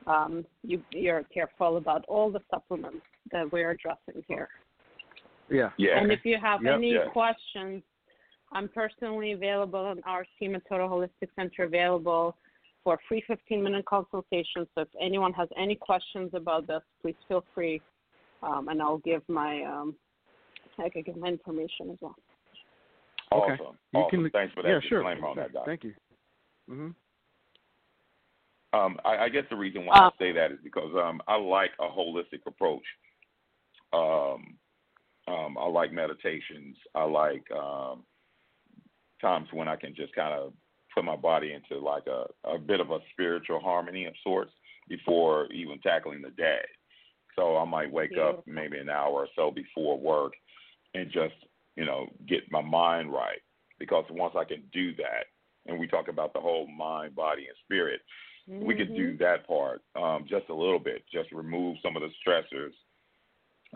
um, 0.06 0.44
you, 0.62 0.82
you're 0.90 1.22
careful 1.24 1.76
about 1.76 2.04
all 2.06 2.30
the 2.30 2.40
supplements 2.50 3.04
that 3.30 3.50
we're 3.52 3.70
addressing 3.70 4.22
here. 4.28 4.48
Yeah. 5.50 5.70
Yeah. 5.76 5.98
And 5.98 6.10
if 6.10 6.24
you 6.24 6.38
have 6.38 6.62
Yep. 6.62 6.74
any 6.74 6.92
Yeah. 6.94 7.08
questions, 7.08 7.82
I'm 8.52 8.68
personally 8.68 9.32
available 9.32 9.90
and 9.90 10.02
our 10.04 10.26
team 10.38 10.54
at 10.54 10.66
Total 10.68 10.88
Holistic 10.88 11.28
Center 11.36 11.64
available 11.64 12.36
for 12.84 12.98
free 13.08 13.22
15 13.26 13.62
minute 13.62 13.84
consultation. 13.86 14.66
So 14.74 14.82
if 14.82 14.88
anyone 15.00 15.32
has 15.34 15.48
any 15.56 15.74
questions 15.74 16.30
about 16.34 16.66
this, 16.66 16.82
please 17.00 17.16
feel 17.28 17.44
free, 17.54 17.80
um, 18.42 18.68
and 18.68 18.80
I'll 18.82 18.98
give 18.98 19.22
my 19.28 19.62
um, 19.62 19.94
I 20.78 20.88
can 20.88 21.02
give 21.02 21.16
my 21.16 21.28
information 21.28 21.90
as 21.90 21.98
well. 22.00 22.16
Awesome. 23.30 23.52
Okay. 23.52 23.62
You 23.92 24.00
awesome. 24.00 24.22
can- 24.22 24.30
Thanks 24.30 24.54
for 24.54 24.62
that 24.62 24.68
yeah, 24.68 24.80
sure. 24.88 25.04
on 25.04 25.36
that, 25.36 25.52
Doc. 25.52 25.66
Thank 25.66 25.84
you. 25.84 25.94
hmm 26.68 26.90
Um, 28.72 28.98
I, 29.04 29.16
I 29.24 29.28
guess 29.28 29.44
the 29.50 29.56
reason 29.56 29.86
why 29.86 29.96
Uh, 29.96 30.10
I 30.10 30.10
say 30.18 30.32
that 30.32 30.52
is 30.52 30.58
because 30.62 30.92
um, 30.94 31.20
I 31.28 31.36
like 31.36 31.70
a 31.80 31.84
holistic 31.88 32.40
approach. 32.46 32.84
Um, 33.92 34.56
um, 35.28 35.56
I 35.58 35.66
like 35.66 35.92
meditations. 35.92 36.76
I 36.94 37.04
like 37.04 37.44
um, 37.52 38.04
times 39.20 39.48
when 39.52 39.68
I 39.68 39.76
can 39.76 39.94
just 39.94 40.14
kind 40.14 40.34
of 40.34 40.52
put 40.94 41.04
my 41.04 41.16
body 41.16 41.52
into 41.52 41.82
like 41.82 42.06
a, 42.06 42.26
a 42.44 42.58
bit 42.58 42.80
of 42.80 42.90
a 42.90 42.98
spiritual 43.12 43.60
harmony 43.60 44.06
of 44.06 44.14
sorts 44.22 44.52
before 44.88 45.46
even 45.52 45.78
tackling 45.80 46.22
the 46.22 46.30
day. 46.30 46.60
So 47.36 47.56
I 47.56 47.64
might 47.64 47.90
wake 47.90 48.18
up 48.18 48.46
maybe 48.46 48.78
an 48.78 48.90
hour 48.90 49.12
or 49.12 49.28
so 49.34 49.50
before 49.50 49.98
work 49.98 50.34
and 50.94 51.10
just, 51.10 51.34
you 51.76 51.84
know, 51.84 52.06
get 52.28 52.50
my 52.50 52.60
mind 52.60 53.12
right. 53.12 53.40
Because 53.78 54.04
once 54.10 54.34
I 54.38 54.44
can 54.44 54.62
do 54.72 54.94
that, 54.96 55.26
and 55.66 55.78
we 55.78 55.86
talk 55.86 56.08
about 56.08 56.32
the 56.32 56.40
whole 56.40 56.66
mind, 56.66 57.14
body, 57.14 57.46
and 57.46 57.56
spirit, 57.64 58.00
we 58.48 58.74
could 58.74 58.94
do 58.96 59.16
that 59.18 59.46
part 59.46 59.82
um, 59.96 60.24
just 60.28 60.48
a 60.48 60.54
little 60.54 60.78
bit. 60.78 61.04
Just 61.12 61.30
remove 61.32 61.76
some 61.82 61.96
of 61.96 62.02
the 62.02 62.10
stressors, 62.26 62.72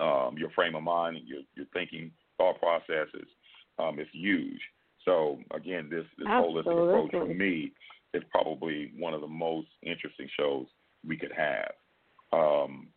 um, 0.01 0.37
your 0.37 0.51
frame 0.51 0.75
of 0.75 0.83
mind, 0.83 1.19
your 1.25 1.43
your 1.55 1.67
thinking, 1.73 2.11
thought 2.37 2.59
processes. 2.61 3.29
Um, 3.79 3.99
it's 3.99 4.11
huge. 4.13 4.61
So 5.05 5.39
again, 5.55 5.89
this 5.91 6.05
this 6.19 6.27
holistic 6.27 6.89
approach 6.89 7.11
for 7.13 7.27
me 7.27 7.73
is 8.13 8.23
probably 8.31 8.93
one 8.99 9.15
of 9.15 9.21
the 9.21 9.29
most 9.29 9.69
interesting 9.83 10.29
shows 10.37 10.67
we 11.07 11.17
could 11.17 11.33
have. 11.33 11.71
Um, 12.33 12.89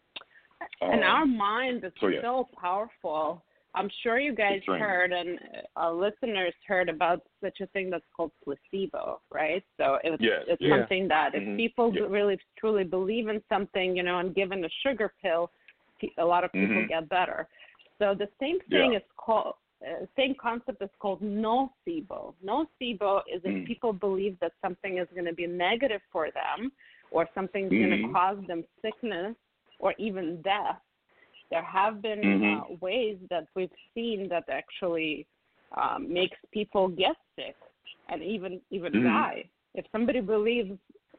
and 0.82 1.04
um, 1.04 1.10
our 1.10 1.26
mind 1.26 1.84
is 1.84 1.94
so, 2.00 2.08
yeah. 2.08 2.22
so 2.22 2.48
powerful. 2.60 3.44
I'm 3.76 3.90
sure 4.02 4.20
you 4.20 4.34
guys 4.34 4.62
heard 4.66 5.12
and 5.12 5.38
our 5.76 5.94
listeners 5.94 6.54
heard 6.68 6.90
about 6.90 7.22
such 7.42 7.60
a 7.62 7.68
thing 7.68 7.92
that's 7.92 8.04
called 8.18 8.32
placebo, 8.44 9.22
right? 9.32 9.64
So 9.78 10.00
it's 10.04 10.22
Yes, 10.22 10.42
it's 10.48 10.62
yeah. 10.62 10.78
something 10.78 11.08
that 11.10 11.36
if 11.36 11.44
Mhm, 11.44 11.56
people 11.56 11.94
yeah. 11.94 12.02
really 12.10 12.40
truly 12.58 12.84
believe 12.84 13.28
in 13.28 13.42
something, 13.48 13.96
you 13.96 14.02
know, 14.04 14.20
and 14.20 14.34
given 14.34 14.66
a 14.66 14.70
sugar 14.82 15.14
pill, 15.22 15.52
pe- 16.02 16.10
a 16.18 16.26
lot 16.26 16.44
of 16.44 16.52
people 16.52 16.82
Mhm. 16.82 16.88
get 16.88 17.10
better. 17.10 17.48
So 18.00 18.16
the 18.16 18.28
same 18.40 18.60
thing 18.62 18.94
is 18.96 19.04
called 19.18 19.56
uh, 19.82 20.06
same 20.18 20.36
concept 20.36 20.82
is 20.82 20.90
called 21.00 21.22
nocebo. 21.22 22.34
Nocebo 22.44 23.22
is 23.34 23.42
if 23.46 23.54
Mm. 23.54 23.66
people 23.66 23.94
believe 23.94 24.38
that 24.40 24.52
something 24.62 24.98
is 24.98 25.08
going 25.14 25.26
to 25.26 25.34
be 25.34 25.48
negative 25.48 26.02
for 26.12 26.30
them 26.32 26.72
or 27.12 27.30
something's 27.34 27.72
going 27.72 27.92
to 27.92 28.12
cause 28.12 28.46
them 28.48 28.66
sickness 28.82 29.38
or 29.80 29.94
even 29.98 30.42
death. 30.42 30.80
There 31.50 31.64
have 31.64 32.02
been 32.02 32.22
Mhm. 32.22 32.62
uh, 32.72 32.76
ways 32.80 33.18
that 33.30 33.48
we've 33.56 33.72
seen 33.94 34.30
that 34.30 34.48
actually 34.50 35.26
um, 35.76 36.12
makes 36.12 36.38
people 36.52 36.88
get 36.88 37.16
sick 37.36 37.56
and 38.10 38.22
even 38.24 38.62
even 38.70 38.94
Mhm. 38.94 39.04
die. 39.04 39.50
If 39.74 39.86
somebody 39.92 40.20
believes 40.20 40.78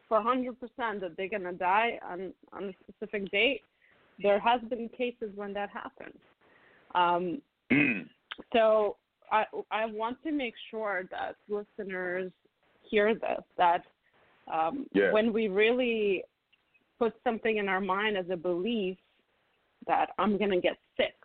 for 0.08 0.18
100% 0.20 1.00
that 1.00 1.16
they're 1.16 1.28
going 1.28 1.44
to 1.44 1.52
die 1.52 1.98
on 2.02 2.32
on 2.52 2.64
a 2.64 2.74
specific 2.82 3.30
date, 3.30 3.62
there 4.18 4.38
has 4.40 4.60
been 4.62 4.88
cases 4.88 5.30
when 5.34 5.52
that 5.54 5.70
happens. 5.70 6.18
Um, 6.94 7.40
mm, 7.70 8.08
so 8.52 8.96
I 9.30 9.44
I 9.70 9.86
want 9.86 10.22
to 10.24 10.32
make 10.32 10.54
sure 10.70 11.04
that 11.10 11.36
listeners 11.48 12.32
hear 12.82 13.14
this 13.14 13.44
that 13.56 13.84
um, 14.52 14.86
Yes. 14.92 15.12
when 15.12 15.32
we 15.32 15.48
really 15.48 16.24
put 17.00 17.14
something 17.24 17.56
in 17.56 17.68
our 17.68 17.80
mind 17.80 18.16
as 18.16 18.26
a 18.30 18.36
belief 18.36 18.98
that 19.86 20.10
I'm 20.18 20.36
going 20.36 20.50
to 20.50 20.60
get 20.60 20.76
sick, 20.96 21.16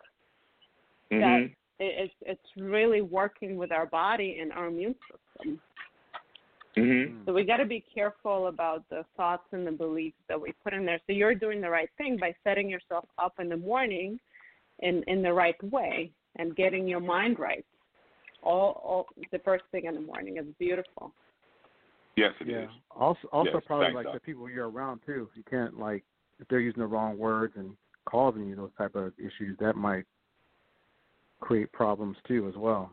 Mhm. 1.12 1.20
that 1.20 1.40
it, 1.84 1.92
it's 2.04 2.14
it's 2.22 2.56
really 2.56 3.02
working 3.02 3.56
with 3.56 3.70
our 3.70 3.86
body 3.86 4.38
and 4.40 4.52
our 4.52 4.66
immune 4.66 4.96
system. 5.10 5.60
Mhm. 6.76 7.24
So 7.24 7.32
we 7.34 7.44
got 7.44 7.58
to 7.58 7.66
be 7.66 7.80
careful 7.80 8.48
about 8.48 8.88
the 8.88 9.04
thoughts 9.16 9.46
and 9.52 9.66
the 9.66 9.72
beliefs 9.72 10.22
that 10.28 10.40
we 10.40 10.52
put 10.64 10.72
in 10.72 10.86
there. 10.86 11.00
So 11.06 11.12
you're 11.12 11.34
doing 11.34 11.60
the 11.60 11.70
right 11.70 11.90
thing 11.98 12.16
by 12.16 12.34
setting 12.42 12.68
yourself 12.68 13.06
up 13.18 13.38
in 13.38 13.48
the 13.48 13.56
morning 13.58 14.18
in 14.80 15.02
in 15.04 15.22
the 15.22 15.32
right 15.32 15.60
way 15.64 16.10
and 16.36 16.56
getting 16.56 16.88
your 16.88 17.00
mind 17.00 17.38
right. 17.38 17.66
All, 18.42 18.70
all 18.84 19.06
the 19.32 19.38
first 19.40 19.64
thing 19.72 19.84
in 19.84 19.94
the 19.94 20.06
morning 20.12 20.36
is 20.38 20.46
beautiful. 20.58 21.12
Yes, 22.16 22.32
it 22.40 22.48
is. 22.48 22.54
Yeah. 22.54 22.66
Also, 22.90 23.28
also 23.32 23.50
Yes, 23.54 23.62
probably 23.66 23.92
like 23.92 24.06
Doc. 24.06 24.14
the 24.14 24.20
people 24.20 24.48
you're 24.48 24.70
around 24.70 25.00
too. 25.04 25.28
You 25.34 25.42
can't 25.48 25.78
like 25.78 26.02
if 26.38 26.48
they're 26.48 26.60
using 26.60 26.80
the 26.80 26.86
wrong 26.86 27.18
words 27.18 27.54
and 27.56 27.76
causing 28.06 28.46
you 28.46 28.56
those 28.56 28.70
type 28.76 28.94
of 28.94 29.12
issues, 29.18 29.56
that 29.58 29.76
might 29.76 30.04
create 31.40 31.70
problems 31.72 32.16
too 32.26 32.48
as 32.48 32.56
well. 32.56 32.92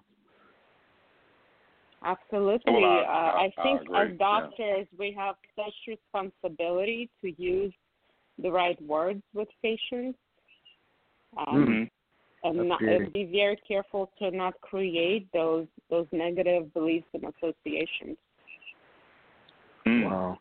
Absolutely. 2.03 2.73
Well, 2.73 2.83
I- 2.85 2.99
uh, 2.99 3.05
I- 3.05 3.43
I 3.43 3.53
I 3.57 3.63
think 3.63 3.81
agree, 3.81 3.97
as 3.97 4.09
yeah. 4.09 4.15
doctors, 4.17 4.87
we 4.97 5.11
have 5.13 5.35
such 5.55 5.73
responsibility 5.87 7.09
to 7.21 7.31
use 7.41 7.73
the 8.37 8.51
right 8.51 8.81
words 8.81 9.23
with 9.33 9.47
patients. 9.61 10.19
Um, 11.37 11.65
Mhm. 11.65 11.89
and, 12.43 12.69
not, 12.69 12.81
and 12.81 13.13
be 13.13 13.23
very 13.25 13.55
careful 13.55 14.11
to 14.19 14.29
not 14.31 14.59
create 14.61 15.31
those 15.31 15.67
those 15.89 16.07
negative 16.11 16.73
beliefs 16.73 17.07
and 17.13 17.23
associations. 17.23 18.17
Mm. 19.87 20.09
Wow. 20.09 20.37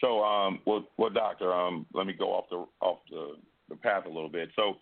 So, 0.00 0.24
um, 0.24 0.60
well, 0.66 0.84
well, 0.96 1.10
doctor, 1.10 1.52
um, 1.52 1.86
let 1.92 2.06
me 2.06 2.14
go 2.14 2.32
off 2.32 2.46
the 2.50 2.64
off 2.80 2.98
the, 3.10 3.34
the 3.68 3.76
path 3.76 4.06
a 4.06 4.08
little 4.08 4.30
bit. 4.30 4.48
So, 4.56 4.76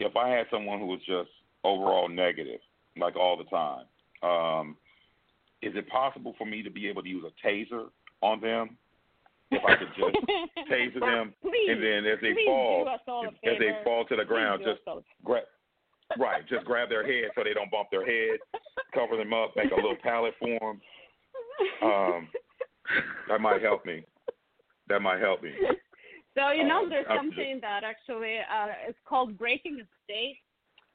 if 0.00 0.16
I 0.16 0.28
had 0.28 0.46
someone 0.50 0.80
who 0.80 0.86
was 0.86 1.00
just 1.00 1.30
overall 1.62 2.08
negative, 2.08 2.60
like 2.96 3.16
all 3.16 3.36
the 3.36 3.44
time, 3.44 3.84
um, 4.22 4.76
is 5.62 5.72
it 5.76 5.88
possible 5.88 6.34
for 6.36 6.46
me 6.46 6.62
to 6.62 6.70
be 6.70 6.88
able 6.88 7.02
to 7.02 7.08
use 7.08 7.24
a 7.24 7.46
taser 7.46 7.86
on 8.22 8.40
them? 8.40 8.76
If 9.52 9.62
I 9.64 9.76
could 9.76 9.88
just 9.96 10.16
taser 10.70 11.00
them, 11.00 11.34
please, 11.42 11.68
and 11.70 11.82
then 11.82 12.06
as 12.06 12.18
they 12.22 12.34
fall, 12.46 12.84
do 12.84 12.90
us 12.90 13.00
all 13.06 13.24
a 13.24 13.50
as 13.50 13.58
they 13.58 13.70
fall 13.84 14.04
to 14.06 14.16
the 14.16 14.24
ground, 14.24 14.62
just 14.64 14.80
grab, 15.24 15.42
right, 16.18 16.46
just 16.48 16.64
grab 16.64 16.88
their 16.88 17.04
head 17.04 17.30
so 17.34 17.42
they 17.44 17.52
don't 17.52 17.70
bump 17.70 17.88
their 17.90 18.06
head, 18.06 18.38
cover 18.94 19.16
them 19.16 19.32
up, 19.32 19.54
make 19.56 19.72
a 19.72 19.74
little 19.74 19.96
pallet 20.02 20.34
for 20.38 20.58
them. 20.60 20.80
Um, 21.82 22.28
that 23.28 23.40
might 23.40 23.62
help 23.62 23.84
me. 23.86 24.04
That 24.88 25.00
might 25.00 25.20
help 25.20 25.42
me. 25.42 25.52
So 26.36 26.50
you 26.50 26.64
know, 26.64 26.84
Um, 26.84 26.90
there's 26.90 27.06
I'm 27.08 27.16
something 27.16 27.58
that 27.60 27.84
actually 27.84 28.38
uh, 28.38 28.68
it's 28.88 28.98
called 29.04 29.36
breaking 29.38 29.80
a 29.80 29.86
state. 30.04 30.38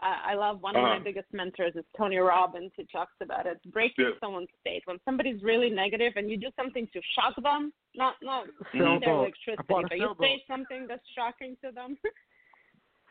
Uh, 0.04 0.18
I 0.26 0.34
love 0.34 0.62
one 0.62 0.76
of 0.76 0.82
my 0.82 0.96
Uh-huh. 0.96 1.04
biggest 1.06 1.32
mentors 1.32 1.74
is 1.76 1.86
Tony 1.98 2.18
Robbins 2.18 2.72
who 2.76 2.84
talks 2.86 3.16
about 3.22 3.46
it. 3.46 3.60
Breaking 3.72 4.06
Yeah. 4.06 4.20
someone's 4.20 4.50
state 4.60 4.84
when 4.86 5.00
somebody's 5.06 5.42
really 5.42 5.70
negative 5.70 6.14
and 6.18 6.30
you 6.30 6.36
do 6.38 6.52
something 6.58 6.86
to 6.88 7.02
shock 7.14 7.36
them, 7.42 7.72
not 7.96 8.16
not 8.22 8.48
their 8.74 9.14
electricity, 9.14 9.64
but 9.68 9.98
you 9.98 10.14
say 10.20 10.44
something 10.48 10.86
that's 10.88 11.08
shocking 11.16 11.56
to 11.64 11.72
them. 11.72 11.98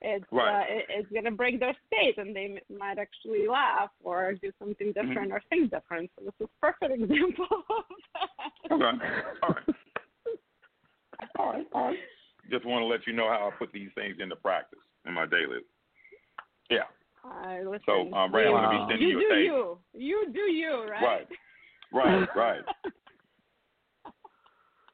It's 0.07 0.25
Right. 0.31 0.61
uh, 0.61 0.65
it, 0.69 0.85
it's 0.91 1.13
gonna 1.13 1.31
break 1.31 1.59
their 1.61 1.75
state, 1.87 2.19
and 2.19 2.37
they 2.37 2.61
m- 2.71 2.79
might 2.79 2.99
actually 2.99 3.49
laugh 3.49 3.91
or 4.03 4.35
do 4.35 4.53
something 4.59 4.89
Mm-hmm. 4.93 5.09
different 5.09 5.33
or 5.33 5.41
think 5.49 5.71
different. 5.71 6.11
So 6.19 6.25
this 6.27 6.35
is 6.41 6.47
a 6.47 6.61
perfect 6.61 6.93
example 7.01 7.47
of 7.51 7.85
that. 8.15 8.73
Okay. 8.73 8.85
All 9.43 9.49
right. 9.51 9.65
All 11.39 11.53
right. 11.53 11.67
All 11.73 11.85
right. 11.87 11.97
Just 12.51 12.67
want 12.67 12.83
to 12.83 12.87
let 12.87 13.07
you 13.07 13.14
know 13.14 13.29
how 13.29 13.49
I 13.51 13.57
put 13.59 13.73
these 13.73 13.88
things 13.95 14.17
into 14.21 14.37
practice 14.37 14.79
in 15.07 15.14
my 15.14 15.25
daily. 15.25 15.61
Yeah. 16.69 16.85
Uh, 17.25 17.61
listen, 17.71 17.81
So, 17.87 18.12
um, 18.14 18.35
Ray, 18.35 18.47
I'm 18.47 18.53
gonna 18.53 18.69
be 18.69 18.93
sending 18.93 19.09
you 19.09 19.19
you 19.19 19.19
a 19.19 19.21
do 19.21 19.35
tape. 19.35 19.45
you. 19.47 19.79
You 19.95 20.27
do 20.35 20.40
you, 20.53 20.83
right? 20.87 21.03
Right. 21.03 21.29
Right. 21.93 22.29
Right. 22.37 22.61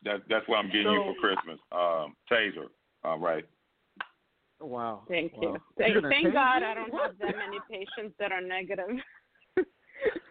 That, 0.05 0.23
that's 0.31 0.47
what 0.49 0.57
I'm 0.59 0.67
getting 0.69 0.93
you 0.93 1.03
for 1.05 1.15
Christmas. 1.21 1.59
Um, 1.73 2.15
taser. 2.31 2.69
All 3.05 3.19
right. 3.19 3.45
Wow. 4.61 5.03
Thank 5.09 5.33
wow. 5.37 5.43
you. 5.43 5.59
Thank, 5.79 5.95
thank 6.03 6.35
God 6.35 6.61
me? 6.61 6.67
I 6.67 6.75
don't 6.75 6.93
What? 6.93 7.03
have 7.07 7.19
that 7.19 7.35
many 7.37 7.59
patients 7.71 8.15
that 8.19 8.33
are 8.33 8.41
negative. 8.41 8.89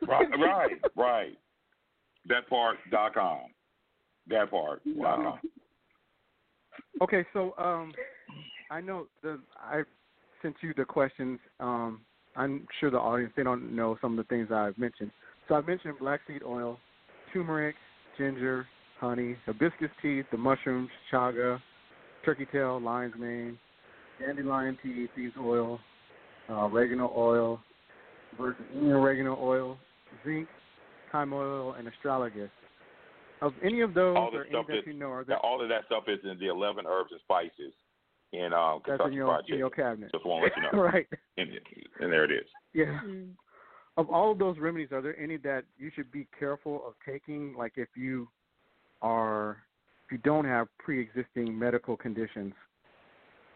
Right. 0.07 0.27
Right. 0.39 0.71
Right. 0.95 1.37
That 2.27 2.49
part. 2.49 2.77
Dot 2.89 3.13
com. 3.13 3.41
That 4.27 4.49
part. 4.49 4.81
Dot 4.83 4.95
Wow. 4.95 5.39
com. 5.43 5.51
Okay, 7.03 7.23
so 7.33 7.53
um, 7.59 7.93
I 8.71 8.81
know 8.81 9.07
the 9.21 9.39
I 9.57 9.83
sent 10.41 10.55
you 10.61 10.73
the 10.75 10.85
questions. 10.85 11.39
Um, 11.59 12.01
I'm 12.35 12.67
sure 12.79 12.89
the 12.89 12.97
audience 12.97 13.31
they 13.35 13.43
don't 13.43 13.75
know 13.75 13.97
some 14.01 14.17
of 14.17 14.25
the 14.25 14.27
things 14.29 14.51
I've 14.51 14.77
mentioned. 14.77 15.11
So 15.47 15.55
I've 15.55 15.67
mentioned 15.67 15.95
black 15.99 16.21
seed 16.27 16.41
oil, 16.43 16.79
turmeric, 17.31 17.75
ginger, 18.17 18.65
honey, 18.99 19.35
hibiscus 19.45 19.89
tea, 20.01 20.23
the 20.31 20.37
mushrooms, 20.37 20.89
chaga, 21.11 21.61
turkey 22.25 22.47
tail, 22.51 22.81
lion's 22.81 23.13
mane, 23.17 23.57
dandelion 24.19 24.77
tea, 24.81 25.07
seeds 25.15 25.33
oil, 25.39 25.79
uh, 26.49 26.65
oregano 26.65 27.11
oil, 27.15 27.59
virgin 28.39 28.91
oregano 28.91 29.37
oil, 29.41 29.77
zinc, 30.25 30.47
thyme 31.11 31.33
oil, 31.33 31.73
and 31.73 31.87
astragalus. 31.87 32.49
Of 33.41 33.53
any 33.63 33.81
of 33.81 33.93
those 33.93 34.17
All 34.17 34.31
the 34.31 34.39
or 34.39 34.43
any 34.45 34.51
that 34.53 34.67
that- 34.67 34.87
you 34.87 34.93
know, 34.93 35.11
are 35.11 35.23
there, 35.23 35.37
all 35.37 35.61
of 35.61 35.69
that 35.69 35.85
stuff 35.85 36.03
is 36.07 36.19
in 36.29 36.37
the 36.39 36.47
11 36.47 36.85
herbs 36.87 37.11
and 37.11 37.21
spices 37.21 37.73
in 38.33 38.53
um, 38.53 38.81
that's 38.85 39.01
in 39.05 39.13
your, 39.13 39.27
Fried 39.27 39.45
in 39.49 39.57
your 39.57 39.69
cabinet. 39.69 40.11
Just 40.11 40.25
want 40.25 40.43
to 40.53 40.61
let 40.61 40.71
you 40.73 40.77
know. 40.77 40.83
right. 40.83 41.07
and, 41.37 41.49
and 41.99 42.11
there 42.11 42.25
it 42.25 42.31
is. 42.31 42.45
Yeah. 42.73 42.99
Mm. 43.05 43.29
Of 43.97 44.09
all 44.09 44.31
of 44.31 44.37
those 44.39 44.57
remedies, 44.59 44.89
are 44.91 45.01
there 45.01 45.19
any 45.19 45.37
that 45.37 45.63
you 45.77 45.89
should 45.95 46.11
be 46.11 46.27
careful 46.37 46.83
of 46.87 46.93
taking? 47.05 47.53
Like 47.57 47.73
if 47.75 47.89
you 47.95 48.27
are, 49.01 49.57
if 50.05 50.11
you 50.11 50.17
don't 50.19 50.45
have 50.45 50.67
pre-existing 50.77 51.57
medical 51.57 51.97
conditions, 51.97 52.53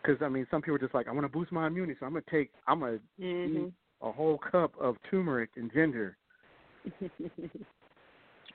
because 0.03 0.21
I 0.21 0.29
mean, 0.29 0.45
some 0.51 0.61
people 0.61 0.75
are 0.75 0.79
just 0.79 0.93
like, 0.93 1.07
I 1.07 1.11
want 1.11 1.25
to 1.25 1.29
boost 1.29 1.51
my 1.51 1.67
immunity, 1.67 1.97
so 1.99 2.05
I'm 2.05 2.13
gonna 2.13 2.23
take, 2.29 2.51
I'm 2.67 2.81
gonna 2.81 2.99
hmm 3.19 3.63
eat 3.63 3.73
a 4.01 4.11
whole 4.11 4.37
cup 4.37 4.73
of 4.79 4.97
turmeric 5.09 5.51
and 5.55 5.71
ginger. 5.71 6.17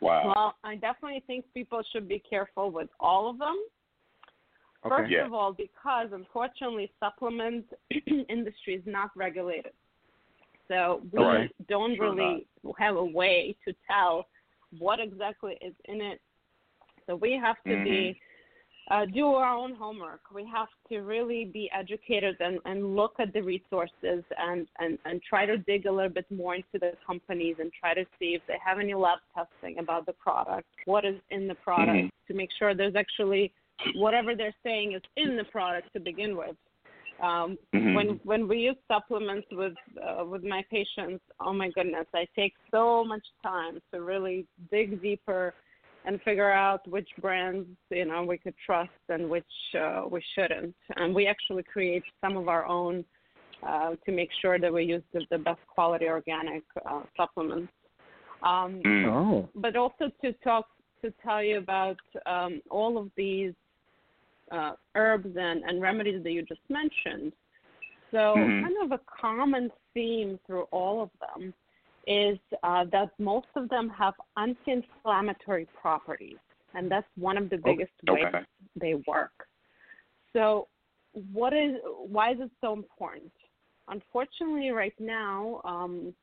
Wow. 0.00 0.32
well, 0.36 0.54
I 0.62 0.76
definitely 0.76 1.24
think 1.26 1.44
people 1.54 1.82
should 1.92 2.08
be 2.08 2.20
careful 2.20 2.70
with 2.70 2.88
all 3.00 3.28
of 3.28 3.38
them. 3.38 3.56
Okay. 4.86 4.94
First 4.96 5.12
Yeah. 5.12 5.26
of 5.26 5.34
all, 5.34 5.52
because 5.52 6.10
unfortunately, 6.12 6.92
supplement 7.00 7.64
industry 8.28 8.76
is 8.76 8.82
not 8.86 9.10
regulated, 9.16 9.72
so 10.68 11.02
we 11.12 11.20
Right. 11.20 11.50
don't 11.68 11.96
Sure 11.96 12.14
really 12.14 12.46
have 12.78 12.94
a 12.94 13.04
way 13.04 13.56
to 13.66 13.74
tell 13.90 14.26
what 14.78 15.00
exactly 15.00 15.58
is 15.60 15.74
in 15.86 16.00
it. 16.00 16.20
So 17.06 17.16
we 17.16 17.32
have 17.32 17.56
to 17.66 17.82
be 17.82 18.20
uh, 18.90 19.04
do 19.06 19.26
our 19.26 19.54
own 19.54 19.74
homework. 19.74 20.20
We 20.34 20.46
have 20.52 20.68
to 20.88 21.00
really 21.00 21.44
be 21.44 21.70
educated 21.78 22.36
and, 22.40 22.58
and 22.64 22.96
look 22.96 23.14
at 23.18 23.32
the 23.32 23.42
resources 23.42 24.24
and, 24.38 24.66
and, 24.78 24.98
and 25.04 25.20
try 25.22 25.44
to 25.46 25.58
dig 25.58 25.86
a 25.86 25.92
little 25.92 26.10
bit 26.10 26.26
more 26.30 26.54
into 26.54 26.78
the 26.80 26.92
companies 27.06 27.56
and 27.60 27.70
try 27.78 27.94
to 27.94 28.04
see 28.18 28.34
if 28.34 28.42
they 28.48 28.56
have 28.64 28.78
any 28.78 28.94
lab 28.94 29.18
testing 29.34 29.78
about 29.78 30.06
the 30.06 30.12
product, 30.14 30.66
what 30.86 31.04
is 31.04 31.16
in 31.30 31.46
the 31.48 31.54
product, 31.56 31.98
Mhm. 31.98 32.10
to 32.28 32.34
make 32.34 32.50
sure 32.58 32.74
there's 32.74 32.96
actually 32.96 33.52
whatever 33.94 34.34
they're 34.34 34.54
saying 34.62 34.92
is 34.92 35.02
in 35.16 35.36
the 35.36 35.44
product 35.44 35.92
to 35.92 36.00
begin 36.00 36.36
with. 36.36 36.56
Um, 37.20 37.58
Mhm. 37.74 37.94
When 37.94 38.08
when 38.24 38.48
we 38.48 38.58
use 38.58 38.76
supplements 38.86 39.48
with 39.50 39.76
uh, 40.00 40.24
with 40.24 40.44
my 40.44 40.62
patients, 40.70 41.22
oh 41.40 41.52
my 41.52 41.68
goodness, 41.70 42.06
I 42.14 42.26
take 42.36 42.54
so 42.70 43.04
much 43.04 43.26
time 43.42 43.80
to 43.92 44.02
really 44.02 44.46
dig 44.70 45.02
deeper 45.02 45.54
and 46.08 46.20
figure 46.22 46.50
out 46.50 46.88
which 46.88 47.08
brands 47.20 47.68
you 47.90 48.06
know 48.06 48.24
we 48.24 48.38
could 48.38 48.54
trust 48.64 48.90
and 49.10 49.28
which 49.28 49.44
uh, 49.78 50.02
we 50.10 50.22
shouldn't. 50.34 50.74
And 50.96 51.14
we 51.14 51.26
actually 51.26 51.62
create 51.62 52.02
some 52.24 52.36
of 52.38 52.48
our 52.48 52.64
own 52.66 53.04
uh, 53.66 53.90
to 54.06 54.12
make 54.12 54.30
sure 54.40 54.58
that 54.58 54.72
we 54.72 54.84
use 54.84 55.02
the, 55.12 55.20
the 55.30 55.36
best 55.36 55.60
quality 55.66 56.06
organic 56.06 56.64
uh, 56.90 57.02
supplements. 57.16 57.72
Um, 58.42 58.82
Mm. 58.84 59.06
Oh. 59.06 59.48
but 59.54 59.76
also 59.76 60.10
to 60.22 60.32
talk 60.44 60.66
to 61.02 61.12
tell 61.22 61.42
you 61.42 61.58
about 61.58 61.98
um, 62.26 62.62
all 62.70 62.96
of 62.96 63.10
these 63.16 63.52
uh, 64.50 64.72
herbs 64.94 65.36
and, 65.36 65.62
and 65.64 65.82
remedies 65.82 66.22
that 66.22 66.30
you 66.30 66.42
just 66.42 66.60
mentioned. 66.70 67.32
So, 68.12 68.34
Mhm. 68.36 68.62
kind 68.62 68.76
of 68.84 68.92
a 68.92 69.00
common 69.20 69.70
theme 69.92 70.38
through 70.46 70.66
all 70.70 71.02
of 71.02 71.10
them 71.20 71.52
is 72.08 72.38
uh, 72.62 72.84
that 72.92 73.10
most 73.18 73.48
of 73.54 73.68
them 73.68 73.88
have 73.90 74.14
anti-inflammatory 74.36 75.66
properties, 75.80 76.38
and 76.74 76.90
that's 76.90 77.06
one 77.16 77.36
of 77.36 77.50
the 77.50 77.58
biggest 77.58 77.92
ways 78.06 78.24
they 78.80 78.94
work. 79.06 79.32
So, 80.32 80.68
what 81.32 81.52
is 81.52 81.72
why 81.84 82.32
is 82.32 82.38
it 82.40 82.50
so 82.60 82.72
important? 82.72 83.32
Unfortunately, 83.88 84.70
right 84.70 84.94
now, 84.98 85.60
um, 85.64 86.14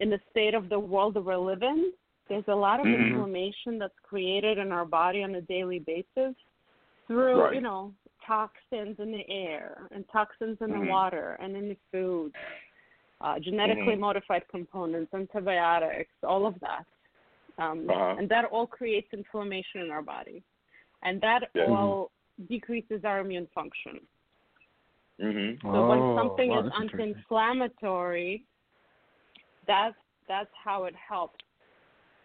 in 0.00 0.10
the 0.10 0.20
state 0.30 0.54
of 0.54 0.68
the 0.68 0.78
world 0.78 1.14
that 1.14 1.22
we're 1.22 1.36
living, 1.36 1.92
There's 2.28 2.44
a 2.48 2.54
lot 2.54 2.80
of 2.80 2.86
Mhm. 2.86 3.10
inflammation 3.10 3.78
that's 3.78 3.98
created 4.02 4.58
in 4.58 4.70
our 4.70 4.84
body 4.84 5.22
on 5.22 5.34
a 5.34 5.40
daily 5.40 5.78
basis 5.78 6.34
through, 7.06 7.40
Right. 7.40 7.54
you 7.54 7.60
know, 7.62 7.94
toxins 8.26 9.00
in 9.00 9.10
the 9.10 9.28
air 9.30 9.88
and 9.92 10.06
toxins 10.10 10.60
in 10.60 10.70
Mhm. 10.70 10.80
the 10.80 10.90
water 10.90 11.36
and 11.40 11.56
in 11.56 11.70
the 11.70 11.76
food, 11.90 12.34
uh, 13.20 13.38
genetically 13.38 13.94
Mhm. 13.94 14.00
modified 14.00 14.46
components, 14.48 15.12
antibiotics, 15.14 16.14
all 16.22 16.46
of 16.46 16.58
that. 16.60 16.86
Um, 17.58 17.88
Uh-huh. 17.90 18.14
And 18.18 18.28
that 18.28 18.44
all 18.46 18.66
creates 18.66 19.12
inflammation 19.12 19.80
in 19.80 19.90
our 19.90 20.02
body. 20.02 20.44
And 21.02 21.20
that 21.20 21.50
Yeah. 21.54 21.66
all 21.66 22.12
decreases 22.48 23.04
our 23.04 23.18
immune 23.20 23.48
function. 23.48 24.06
Mhm. 25.20 25.60
So 25.62 25.68
Oh, 25.82 25.88
when 25.88 26.14
something 26.16 26.50
wow, 26.50 26.60
is 26.60 26.72
anti-inflammatory, 26.78 28.44
that's 29.66 29.98
that's 30.28 30.54
how 30.54 30.84
it 30.84 30.94
helps. 30.94 31.44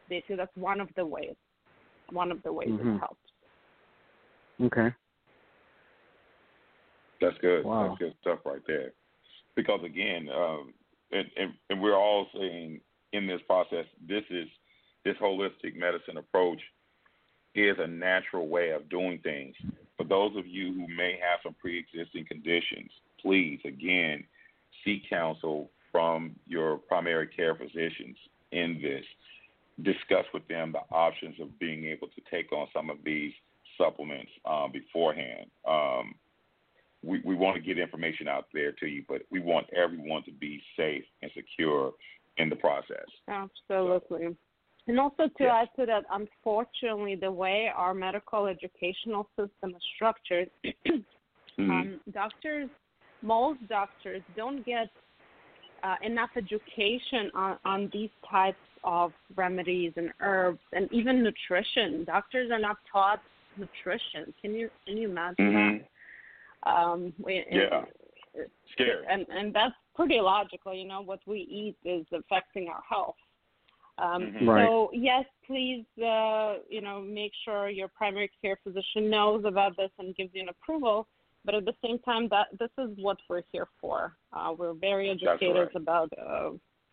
Basically, 0.10 0.36
that's 0.36 0.56
one 0.56 0.80
of 0.80 0.94
the 0.96 1.06
ways. 1.06 1.36
One 2.12 2.32
of 2.32 2.44
the 2.44 2.54
ways 2.54 2.70
Mhm. 2.70 2.96
it 2.96 3.00
helps. 3.00 3.32
Okay. 4.62 4.94
That's 7.22 7.38
good. 7.40 7.66
Wow. 7.66 7.88
That's 7.88 8.00
good 8.00 8.18
stuff 8.22 8.46
right 8.46 8.62
there. 8.68 8.94
Because 9.56 9.84
again, 9.84 10.30
um, 10.30 10.74
and, 11.14 11.30
and 11.38 11.54
and 11.70 11.82
we're 11.82 11.96
all 11.96 12.28
saying 12.34 12.82
in 13.12 13.28
this 13.28 13.42
process, 13.48 13.86
this 14.08 14.24
is 14.30 14.48
this 15.06 15.16
holistic 15.22 15.76
medicine 15.76 16.18
approach 16.18 16.60
is 17.56 17.78
a 17.80 17.88
natural 17.88 18.48
way 18.48 18.72
of 18.72 18.90
doing 18.90 19.20
things. 19.24 19.56
For 19.98 20.04
those 20.06 20.36
of 20.38 20.48
you 20.48 20.74
who 20.74 20.88
may 20.88 21.20
have 21.22 21.40
some 21.44 21.54
pre-existing 21.54 22.26
conditions, 22.26 22.90
please 23.22 23.60
again 23.66 24.24
seek 24.84 25.08
counsel 25.10 25.70
from 25.92 26.36
your 26.48 26.78
primary 26.78 27.28
care 27.28 27.56
physicians 27.56 28.18
in 28.52 28.80
this. 28.82 29.06
Discuss 29.84 30.26
with 30.34 30.48
them 30.48 30.72
the 30.72 30.96
options 30.96 31.36
of 31.40 31.58
being 31.60 31.86
able 31.86 32.08
to 32.08 32.22
take 32.32 32.52
on 32.52 32.68
some 32.74 32.90
of 32.90 32.98
these 33.04 33.34
supplements 33.78 34.32
um, 34.46 34.72
beforehand. 34.72 35.48
Um, 35.68 36.16
we, 37.04 37.22
we 37.26 37.36
want 37.36 37.56
to 37.56 37.62
get 37.62 37.78
information 37.78 38.28
out 38.28 38.46
there 38.54 38.72
to 38.74 38.88
you, 38.88 39.04
but 39.08 39.22
we 39.30 39.40
want 39.40 39.68
everyone 39.76 40.24
to 40.24 40.32
be 40.32 40.62
safe 40.78 41.04
and 41.22 41.30
secure 41.36 41.92
in 42.38 42.50
the 42.50 42.56
process. 42.56 43.06
Absolutely. 43.28 44.36
And 44.88 45.00
also 45.00 45.24
to 45.24 45.44
Yes. 45.44 45.52
add 45.52 45.70
to 45.80 45.86
that, 45.86 46.04
unfortunately, 46.12 47.16
the 47.16 47.32
way 47.32 47.70
our 47.74 47.94
medical 47.94 48.48
educational 48.48 49.30
system 49.38 49.76
is 49.76 49.84
structured, 49.96 50.50
Mhm. 51.60 51.70
um, 51.70 52.02
doctors, 52.12 52.70
most 53.22 53.66
doctors 53.68 54.24
don't 54.36 54.64
get 54.66 54.90
uh, 55.84 55.96
enough 56.02 56.30
education 56.38 57.30
on, 57.34 57.58
on 57.66 57.90
these 57.94 58.10
types 58.30 58.58
of 58.84 59.14
remedies 59.36 59.94
and 59.98 60.12
herbs 60.22 60.62
and 60.74 60.92
even 60.92 61.24
nutrition. 61.24 62.04
Doctors 62.06 62.52
are 62.52 62.60
not 62.60 62.78
taught 62.92 63.22
nutrition. 63.58 64.34
Can 64.42 64.56
you 64.56 64.70
can 64.86 64.98
you 64.98 65.10
imagine 65.10 65.46
Mhm. 65.46 65.80
that? 65.80 65.90
Um, 66.66 67.14
we, 67.18 67.46
Yeah. 67.52 67.86
Scary. 68.72 69.06
and 69.08 69.28
and 69.30 69.54
that's 69.54 69.76
pretty 69.96 70.20
logical. 70.20 70.74
You 70.74 70.86
know, 70.86 71.02
what 71.02 71.20
we 71.28 71.40
eat 71.42 71.78
is 71.84 72.06
affecting 72.12 72.68
our 72.70 72.82
health. 72.88 73.16
Um, 74.00 74.32
Mhm. 74.34 74.48
Right. 74.48 74.68
So 74.68 74.90
yes, 74.94 75.26
please, 75.46 75.86
uh, 76.00 76.60
you 76.68 76.82
know, 76.82 77.02
make 77.02 77.34
sure 77.44 77.70
your 77.70 77.90
primary 77.90 78.32
care 78.42 78.58
physician 78.64 79.10
knows 79.10 79.46
about 79.46 79.78
this 79.78 79.92
and 80.00 80.16
gives 80.16 80.34
you 80.34 80.42
an 80.42 80.50
approval. 80.50 81.08
But 81.46 81.56
at 81.56 81.66
the 81.66 81.76
same 81.84 82.00
time, 82.00 82.28
that 82.30 82.48
this 82.58 82.72
is 82.78 82.98
what 82.98 83.18
we're 83.30 83.44
here 83.52 83.68
for. 83.80 84.16
Uh, 84.32 84.56
we're 84.58 84.74
very 84.74 85.10
educated 85.10 85.68
right. 85.68 85.76
about 85.76 86.10
uh, 86.18 86.52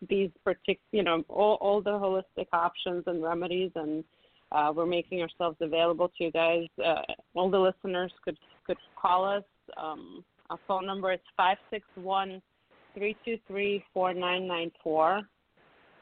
these 0.09 0.29
partic, 0.45 0.79
you 0.91 1.03
know, 1.03 1.23
all, 1.29 1.55
all 1.55 1.81
the 1.81 1.91
holistic 1.91 2.47
options 2.51 3.03
and 3.07 3.23
remedies, 3.23 3.71
and 3.75 4.03
uh, 4.51 4.71
we're 4.75 4.85
making 4.85 5.21
ourselves 5.21 5.57
available 5.61 6.09
to 6.17 6.23
you 6.25 6.31
guys. 6.31 6.67
Uh, 6.83 7.01
all 7.35 7.49
the 7.49 7.57
listeners 7.59 8.11
could 8.23 8.37
could 8.65 8.77
call 9.01 9.25
us. 9.25 9.43
Um, 9.77 10.23
our 10.49 10.59
phone 10.67 10.85
number 10.85 11.11
is 11.13 11.19
five 11.37 11.57
six 11.69 11.85
one 11.95 12.41
three 12.93 13.15
two 13.23 13.37
three 13.47 13.83
four 13.93 14.13
nine 14.13 14.47
nine 14.47 14.71
four, 14.83 15.21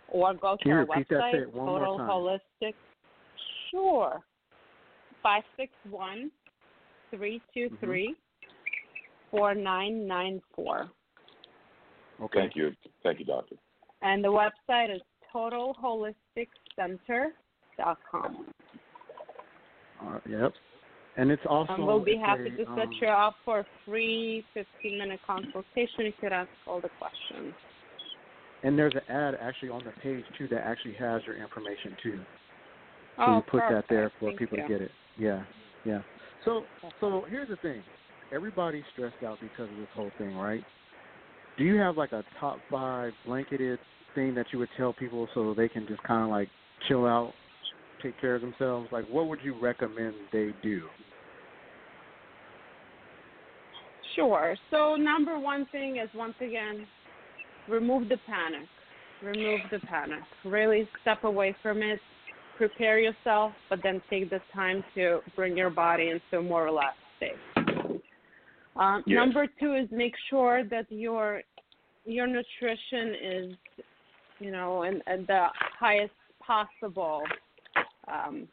or 0.08 0.34
go 0.34 0.56
to 0.58 0.64
Can 0.64 0.72
you 0.72 0.78
our 0.78 0.86
repeat 0.86 1.08
that 1.10 1.22
website, 1.22 1.32
bit 1.34 1.54
one 1.54 1.66
more 1.66 1.80
Total 1.80 1.98
time? 1.98 2.10
Holistic. 2.10 2.74
Sure. 3.72 4.22
Five 5.22 5.44
six 5.58 5.72
one 5.90 6.32
three 7.12 7.42
two 7.54 7.70
three 7.80 8.16
four 9.30 9.54
nine 9.54 10.08
nine 10.08 10.42
four, 10.56 10.90
Okay. 12.22 12.40
Thank 12.40 12.56
you. 12.56 12.72
Thank 13.04 13.20
you, 13.20 13.26
doctor. 13.26 13.56
and 14.02 14.24
the 14.24 14.28
website 14.30 14.94
is 14.96 15.02
Uh, 20.02 20.20
yep. 20.30 20.54
And 21.18 21.32
it's 21.32 21.42
also. 21.48 21.74
Um, 21.74 21.86
we'll 21.86 22.04
be 22.04 22.18
happy 22.18 22.48
a, 22.48 22.58
to 22.58 22.66
set 22.76 22.88
um, 22.88 22.94
you 23.02 23.08
up 23.08 23.36
for 23.44 23.60
a 23.60 23.66
free 23.86 24.46
15 24.54 24.98
minute 24.98 25.20
consultation. 25.26 26.06
You 26.06 26.14
could 26.20 26.32
ask 26.32 26.50
all 26.68 26.80
the 26.80 26.90
questions. 26.98 27.54
And 28.64 28.78
there's 28.78 28.94
an 28.94 29.14
ad 29.14 29.36
actually 29.42 29.70
on 29.70 29.82
the 29.86 29.92
page 30.02 30.24
too 30.38 30.48
that 30.50 30.66
actually 30.66 30.94
has 30.96 31.22
your 31.26 31.38
information 31.38 31.96
too. 32.04 32.20
So 33.18 33.24
oh, 33.26 33.36
you 33.38 33.44
put 33.50 33.62
that 33.70 33.86
there 33.90 34.12
for 34.20 34.30
Thank 34.30 34.40
people 34.40 34.58
you. 34.58 34.64
to 34.64 34.70
get 34.70 34.82
it. 34.82 34.92
Yeah, 35.18 35.44
yeah. 35.86 36.02
So, 36.46 36.64
so 37.02 37.26
here's 37.30 37.50
the 37.50 37.58
thing. 37.58 37.84
Everybody's 38.34 38.84
stressed 38.94 39.24
out 39.26 39.40
because 39.42 39.70
of 39.70 39.78
this 39.78 39.88
whole 39.94 40.12
thing, 40.18 40.36
right? 40.36 40.64
Do 41.58 41.64
you 41.64 41.76
have 41.76 41.98
like 41.98 42.14
a 42.14 42.24
top 42.40 42.60
five 42.72 43.12
blanketed 43.26 43.80
thing 44.16 44.34
that 44.36 44.46
you 44.54 44.60
would 44.60 44.70
tell 44.78 44.94
people 44.94 45.28
so 45.34 45.54
they 45.54 45.68
can 45.68 45.86
just 45.88 46.02
kind 46.04 46.24
of 46.24 46.30
like 46.30 46.48
chill 46.88 47.06
out, 47.06 47.34
take 48.02 48.20
care 48.20 48.36
of 48.36 48.42
themselves? 48.42 48.88
Like, 48.92 49.06
what 49.10 49.28
would 49.28 49.40
you 49.44 49.60
recommend 49.60 50.14
they 50.32 50.54
do? 50.62 50.84
Sure. 54.16 54.56
So 54.72 54.96
number 54.96 55.40
one 55.40 55.66
thing 55.72 55.98
is 55.98 56.10
once 56.16 56.36
again, 56.42 56.86
remove 57.68 58.10
the 58.10 58.18
panic. 58.26 58.68
Remove 59.24 59.60
the 59.72 59.80
panic. 59.80 60.24
Really 60.46 60.88
step 61.02 61.24
away 61.24 61.56
from 61.62 61.82
it. 61.82 62.00
Prepare 62.58 63.00
yourself, 63.00 63.54
but 63.70 63.80
then 63.84 64.02
take 64.10 64.30
the 64.30 64.40
time 64.54 64.84
to 64.96 65.20
bring 65.36 65.56
your 65.56 65.70
body 65.70 66.10
into 66.10 66.40
a 66.40 66.42
more 66.42 66.66
relaxed 66.66 67.00
state. 67.18 67.36
Um, 68.76 69.04
Yes. 69.06 69.16
Number 69.16 69.46
two 69.60 69.76
is 69.76 69.88
make 69.92 70.14
sure 70.30 70.64
that 70.66 70.86
your 70.90 71.42
your 72.06 72.28
nutrition 72.28 73.16
is, 73.22 73.56
you 74.40 74.52
know, 74.52 74.84
in, 74.84 75.02
in 75.14 75.26
the 75.28 75.48
highest 75.80 76.14
possible 76.40 77.22
um, 78.12 78.48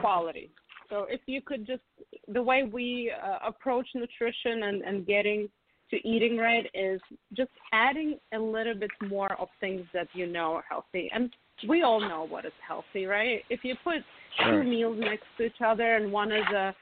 quality. 0.00 0.50
So 0.88 1.06
if 1.08 1.20
you 1.26 1.40
could 1.40 1.66
just 1.66 1.82
the 2.28 2.42
way 2.42 2.64
we 2.64 3.12
uh, 3.12 3.38
approach 3.46 3.86
nutrition 3.94 4.64
and, 4.64 4.82
and 4.82 5.06
getting 5.06 5.48
to 5.90 6.08
eating 6.08 6.36
right 6.38 6.66
is 6.74 7.00
just 7.36 7.50
adding 7.72 8.18
a 8.34 8.38
little 8.38 8.74
bit 8.74 8.90
more 9.08 9.32
of 9.40 9.48
things 9.60 9.84
that 9.92 10.08
you 10.14 10.26
know 10.26 10.54
are 10.54 10.64
healthy. 10.68 11.10
And 11.14 11.30
we 11.68 11.82
all 11.82 12.00
know 12.00 12.26
what 12.28 12.44
is 12.44 12.52
healthy, 12.66 13.06
right? 13.06 13.42
If 13.50 13.60
you 13.62 13.74
put 13.84 13.98
two 14.44 14.62
meals 14.64 14.98
next 14.98 15.24
to 15.38 15.44
each 15.44 15.60
other 15.64 15.96
and 15.96 16.10
one 16.10 16.32
is 16.32 16.46
a 16.54 16.74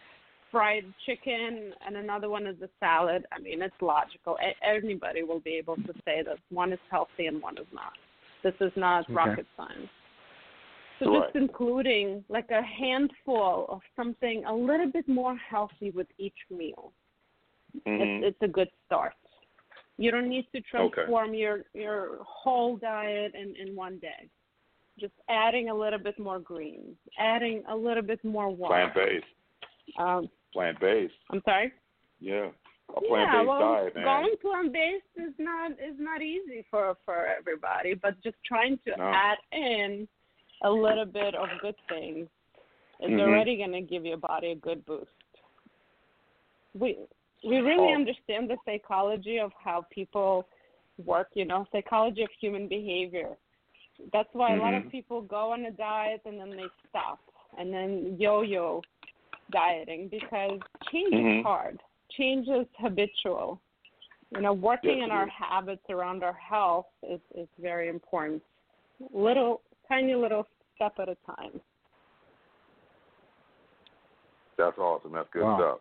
fried 0.51 0.85
chicken 1.07 1.73
and 1.87 1.97
another 1.97 2.29
one 2.29 2.47
is 2.47 2.57
a 2.63 2.69
salad, 2.79 3.25
I 3.33 3.41
mean, 3.41 3.63
it's 3.63 3.75
logical. 3.81 4.37
Anybody 4.63 5.23
will 5.23 5.41
be 5.41 5.55
able 5.55 5.77
to 5.77 5.93
say 6.05 6.23
that 6.25 6.39
one 6.51 6.73
is 6.73 6.79
healthy 6.91 7.27
and 7.27 7.43
one 7.43 7.59
is 7.59 7.67
not. 7.73 7.93
This 8.43 8.55
is 8.61 8.73
not 8.77 9.05
Okay. 9.05 9.15
rocket 9.15 9.47
science. 9.57 9.89
So 11.01 11.11
Right. 11.11 11.25
just 11.25 11.37
including 11.37 12.25
like 12.29 12.51
a 12.51 12.63
handful 12.63 13.67
of 13.69 13.81
something 13.97 14.45
a 14.45 14.55
little 14.55 14.87
bit 14.91 15.09
more 15.09 15.35
healthy 15.37 15.91
with 15.91 16.07
each 16.19 16.37
meal. 16.51 16.93
Mhm. 17.87 18.01
It's, 18.01 18.27
it's 18.29 18.43
a 18.43 18.49
good 18.49 18.71
start. 18.87 19.15
You 19.97 20.11
don't 20.11 20.29
need 20.29 20.47
to 20.53 20.61
transform 20.63 21.35
your 21.35 21.65
your 21.75 22.19
whole 22.23 22.77
diet 22.77 23.35
in 23.35 23.57
in 23.57 23.75
one 23.75 23.99
day. 23.99 24.29
Just 24.99 25.15
adding 25.29 25.71
a 25.71 25.75
little 25.75 25.99
bit 25.99 26.19
more 26.19 26.39
greens, 26.39 26.97
adding 27.19 27.65
a 27.69 27.77
little 27.77 28.03
bit 28.03 28.23
more 28.25 28.51
water. 28.51 28.75
Plant 28.75 28.95
based. 28.95 29.27
Um, 29.99 30.31
Plant 30.53 30.79
based. 30.81 31.15
I'm 31.31 31.43
sorry. 31.45 31.73
Yeah. 32.19 32.51
A 32.97 33.01
plant 33.01 33.31
yeah, 33.31 33.39
based 33.39 33.49
well, 33.49 33.61
diet, 33.61 33.95
man. 33.95 34.05
going 34.05 34.37
plant 34.43 34.73
based 34.73 35.05
is 35.17 35.33
not 35.39 35.71
is 35.73 35.99
not 35.99 36.21
easy 36.23 36.63
for 36.71 36.97
for 37.05 37.27
everybody, 37.27 37.95
but 37.95 38.21
just 38.23 38.37
trying 38.45 38.79
to 38.87 38.97
No. 38.97 39.05
add 39.05 39.39
in 39.53 40.09
a 40.63 40.71
little 40.71 41.07
bit 41.07 41.35
of 41.35 41.49
good 41.61 41.77
things 41.89 42.29
is 43.01 43.11
Mhm. 43.11 43.21
already 43.21 43.57
going 43.57 43.73
to 43.73 43.81
give 43.81 44.05
your 44.05 44.19
body 44.19 44.53
a 44.53 44.57
good 44.57 44.85
boost. 44.85 45.11
We 46.75 46.99
we 47.43 47.57
really 47.57 47.93
Oh. 47.93 47.95
understand 47.95 48.51
the 48.51 48.59
psychology 48.67 49.39
of 49.39 49.53
how 49.55 49.87
people 49.91 50.47
work, 51.05 51.29
you 51.35 51.47
know, 51.47 51.67
psychology 51.73 52.23
of 52.23 52.31
human 52.39 52.69
behavior. 52.69 53.39
That's 54.13 54.29
why 54.35 54.55
a 54.55 54.59
lot 54.59 54.75
of 54.75 54.83
Mhm. 54.83 54.91
people 54.91 55.23
go 55.23 55.53
on 55.53 55.65
a 55.65 55.71
diet 55.71 56.23
and 56.27 56.39
then 56.39 56.51
they 56.51 56.69
stop 56.89 57.19
and 57.59 57.73
then 57.73 58.17
yo-yo 58.19 58.83
dieting 59.51 60.09
because 60.09 60.61
change 60.93 61.15
Mhm. 61.15 61.39
is 61.41 61.45
hard. 61.45 61.83
Change 62.11 62.49
is 62.49 62.67
habitual. 62.79 63.61
You 64.31 64.43
know, 64.43 64.53
working 64.53 64.99
Yes, 64.99 65.05
in 65.07 65.11
our 65.11 65.27
habits 65.29 65.89
around 65.89 66.23
our 66.23 66.35
health 66.35 66.87
is 67.03 67.21
is 67.35 67.49
very 67.59 67.89
important. 67.89 68.43
Little 69.13 69.63
tiny 69.91 70.15
little 70.15 70.47
step 70.77 70.95
at 70.99 71.09
a 71.09 71.17
time. 71.27 71.61
That's 74.57 74.79
awesome. 74.79 75.13
That's 75.13 75.29
good 75.33 75.43
Wow. 75.43 75.57
stuff. 75.59 75.79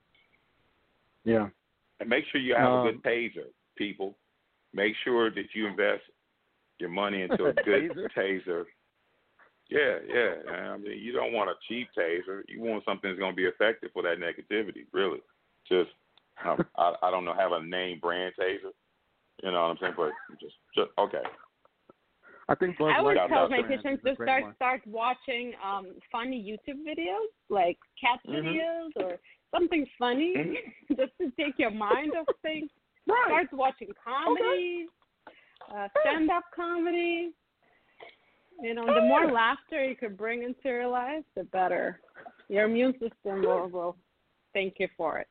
Yeah. 1.23 1.49
And 1.99 2.09
make 2.09 2.25
sure 2.27 2.41
you 2.41 2.55
have 2.55 2.71
Um, 2.71 2.87
a 2.87 2.91
good 2.91 3.03
taser, 3.03 3.51
people. 3.75 4.17
Make 4.73 4.95
sure 5.03 5.29
that 5.29 5.53
you 5.53 5.67
invest 5.67 6.03
your 6.79 6.89
money 6.89 7.21
into 7.21 7.45
a 7.45 7.53
good 7.65 7.91
Taser? 7.91 8.11
taser. 8.13 8.65
Yeah, 9.69 9.99
yeah. 10.07 10.51
I 10.51 10.77
mean, 10.77 10.97
you 10.97 11.11
don't 11.11 11.33
want 11.33 11.49
a 11.49 11.55
cheap 11.67 11.89
taser. 11.95 12.43
You 12.47 12.61
want 12.61 12.83
something 12.85 13.09
that's 13.09 13.19
going 13.19 13.33
to 13.33 13.35
be 13.35 13.45
effective 13.45 13.91
for 13.93 14.01
that 14.03 14.17
negativity. 14.17 14.85
Really, 14.93 15.21
just 15.67 15.91
um, 16.43 16.65
I, 16.77 16.95
I 17.03 17.11
don't 17.11 17.25
know, 17.25 17.33
have 17.33 17.51
a 17.51 17.61
name 17.61 17.99
brand 17.99 18.33
taser. 18.39 18.71
You 19.43 19.51
know 19.51 19.61
what 19.61 19.71
I'm 19.71 19.77
saying? 19.79 19.93
But 19.95 20.11
just, 20.39 20.55
just 20.75 20.89
okay. 20.97 21.23
I 22.49 22.55
think 22.55 22.79
Buzz 22.79 22.91
I 22.97 23.01
would 23.01 23.15
tell 23.29 23.47
my 23.47 23.61
patients 23.61 24.03
to 24.03 24.15
start 24.15 24.43
one. 24.43 24.55
start 24.55 24.81
watching 24.87 25.53
um 25.63 25.93
funny 26.11 26.41
YouTube 26.41 26.81
videos, 26.83 27.29
like 27.49 27.77
cat 28.01 28.19
Mhm. 28.25 28.43
videos 28.43 28.91
or 28.95 29.19
something 29.51 29.85
funny, 29.99 30.33
Mhm. 30.35 30.55
just 30.97 31.15
to 31.19 31.31
take 31.31 31.59
your 31.59 31.69
mind 31.69 32.15
off 32.15 32.27
things. 32.41 32.71
Right. 33.05 33.25
Start 33.27 33.53
watching 33.53 33.93
comedy, 34.03 34.87
uh, 35.71 35.89
stand 36.01 36.31
up 36.31 36.43
comedy. 36.55 37.33
You 38.61 38.73
know, 38.73 38.85
the 38.93 39.01
more 39.01 39.27
laughter 39.31 39.85
you 39.85 39.95
can 39.95 40.15
bring 40.15 40.43
into 40.43 40.67
your 40.67 40.87
life, 40.87 41.23
the 41.35 41.43
better. 41.45 42.01
Your 42.49 42.65
immune 42.65 42.93
system 42.93 43.41
will, 43.41 43.67
will 43.69 43.97
thank 44.53 44.79
you 44.79 44.89
for 44.97 45.19
it. 45.19 45.27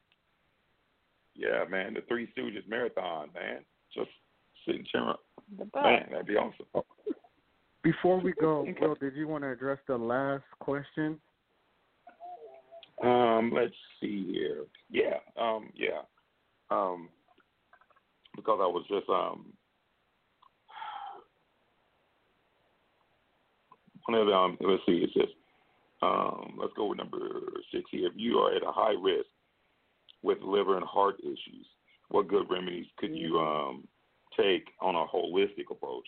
Yeah, 1.35 1.65
man. 1.69 1.95
The 1.95 2.03
Three 2.03 2.33
Stooges 2.33 2.67
marathon, 2.69 3.31
man. 3.35 3.65
Just 3.93 4.11
sitting. 4.65 4.87
The 5.57 5.65
best. 5.65 5.75
Man, 5.85 6.07
that'd 6.11 6.27
be 6.27 6.37
awesome. 6.37 6.67
Before 7.83 8.21
we 8.21 8.33
go, 8.33 8.67
Will, 8.81 8.97
did 8.97 9.15
you 9.15 9.29
want 9.29 9.45
to 9.45 9.51
address 9.51 9.79
the 9.87 9.97
last 9.97 10.45
question? 10.59 11.19
Um, 13.03 13.53
let's 13.55 13.73
see 14.01 14.27
here. 14.33 14.65
Yeah, 14.91 15.19
um, 15.41 15.71
yeah. 15.75 16.03
Um, 16.71 17.09
because 18.35 18.59
I 18.61 18.67
was 18.67 18.85
just 18.89 19.09
um 19.09 19.53
one 24.07 24.19
of 24.19 24.27
the 24.27 24.33
um 24.33 24.59
let's 24.61 24.83
see, 24.87 25.05
it 25.05 25.11
says 25.15 25.29
um 26.03 26.59
let's 26.61 26.73
go 26.77 26.87
with 26.87 26.99
number 26.99 27.19
six 27.73 27.85
here. 27.91 28.09
If 28.09 28.15
you 28.17 28.39
are 28.39 28.55
at 28.55 28.63
a 28.63 28.73
high 28.73 28.95
risk 29.01 29.27
with 30.23 30.39
liver 30.43 30.77
and 30.77 30.87
heart 30.87 31.17
issues, 31.21 31.67
what 32.09 32.29
good 32.29 32.51
remedies 32.51 32.87
could 32.99 33.15
you 33.15 33.39
um 33.39 33.87
take 34.37 34.67
on 34.81 34.95
a 34.95 35.07
holistic 35.07 35.71
approach 35.71 36.07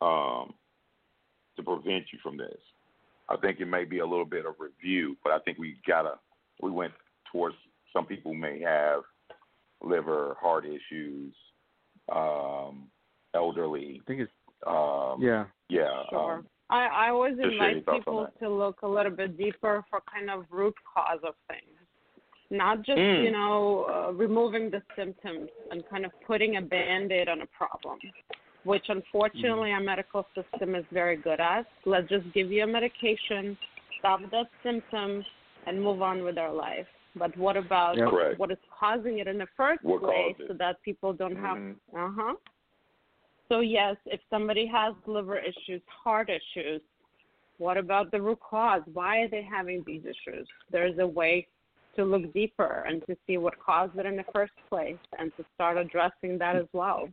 um 0.00 0.54
to 1.56 1.62
prevent 1.62 2.04
you 2.12 2.18
from 2.22 2.36
this? 2.36 2.58
I 3.28 3.36
think 3.36 3.60
it 3.60 3.66
may 3.66 3.84
be 3.84 3.98
a 3.98 4.06
little 4.06 4.24
bit 4.24 4.46
of 4.46 4.54
review, 4.58 5.16
but 5.22 5.32
I 5.32 5.38
think 5.40 5.58
we 5.58 5.76
gotta 5.86 6.14
we 6.62 6.70
went 6.70 6.92
towards 7.32 7.56
some 7.92 8.06
people 8.06 8.34
may 8.34 8.60
have 8.60 9.02
liver, 9.82 10.36
heart 10.40 10.64
issues, 10.64 11.34
um, 12.14 12.88
elderly. 13.34 14.00
I 14.02 14.04
think 14.06 14.20
it's 14.20 14.32
Um, 14.66 15.22
yeah. 15.22 15.44
yeah. 15.68 16.02
Sure. 16.10 16.34
Um, 16.38 16.46
I, 16.70 16.86
I 16.86 17.10
always 17.10 17.36
just 17.36 17.56
share 17.56 17.70
your 17.70 17.78
invite 17.78 17.98
people 17.98 18.28
to 18.40 18.48
look 18.48 18.82
a 18.82 18.88
little 18.88 19.12
bit 19.12 19.38
deeper 19.38 19.84
for 19.88 20.02
kind 20.12 20.28
of 20.30 20.44
root 20.50 20.74
cause 20.92 21.20
of 21.22 21.34
things. 21.48 21.77
Not 22.50 22.78
just, 22.78 22.98
Mm. 22.98 23.24
you 23.24 23.30
know, 23.30 23.84
uh, 23.84 24.12
removing 24.12 24.70
the 24.70 24.82
symptoms 24.96 25.50
and 25.70 25.86
kind 25.88 26.04
of 26.06 26.12
putting 26.26 26.56
a 26.56 26.62
band 26.62 27.12
aid 27.12 27.28
on 27.28 27.42
a 27.42 27.46
problem, 27.46 27.98
which 28.64 28.88
unfortunately 28.88 29.72
our 29.72 29.80
medical 29.80 30.26
system 30.34 30.74
is 30.74 30.84
very 30.90 31.16
good 31.16 31.40
at. 31.40 31.66
Let's 31.84 32.08
just 32.08 32.32
give 32.32 32.50
you 32.50 32.64
a 32.64 32.66
medication, 32.66 33.56
stop 33.98 34.20
that 34.30 34.48
symptom, 34.62 35.24
and 35.66 35.82
move 35.82 36.00
on 36.00 36.22
with 36.22 36.38
our 36.38 36.52
life. 36.52 36.86
But 37.16 37.36
what 37.36 37.56
about. 37.56 37.96
Correct. 37.96 38.38
what 38.38 38.50
is 38.50 38.58
causing 38.78 39.18
it 39.18 39.26
in 39.26 39.38
the 39.38 39.48
first 39.56 39.82
What 39.82 40.02
place 40.02 40.36
so 40.46 40.54
that 40.54 40.80
people 40.82 41.12
don't 41.12 41.36
have 41.36 41.58
mhm. 41.58 41.76
uh 41.94 42.10
huh. 42.16 42.34
So 43.48 43.60
yes, 43.60 43.96
if 44.06 44.20
somebody 44.30 44.66
has 44.66 44.94
liver 45.06 45.38
issues, 45.38 45.82
heart 45.88 46.30
issues, 46.30 46.80
what 47.58 47.76
about 47.76 48.10
the 48.10 48.20
root 48.20 48.38
cause? 48.40 48.82
Why 48.92 49.20
are 49.20 49.28
they 49.28 49.42
having 49.42 49.82
these 49.86 50.02
issues? 50.04 50.46
There's 50.70 50.98
a 50.98 51.06
way 51.06 51.48
to 51.98 52.04
look 52.04 52.32
deeper 52.32 52.84
and 52.88 53.04
to 53.06 53.16
see 53.26 53.36
what 53.36 53.54
caused 53.58 53.98
it 53.98 54.06
in 54.06 54.16
the 54.16 54.24
first 54.32 54.52
place 54.70 54.98
and 55.18 55.32
to 55.36 55.44
start 55.54 55.76
addressing 55.76 56.38
that 56.38 56.54
as 56.54 56.66
well. 56.72 57.08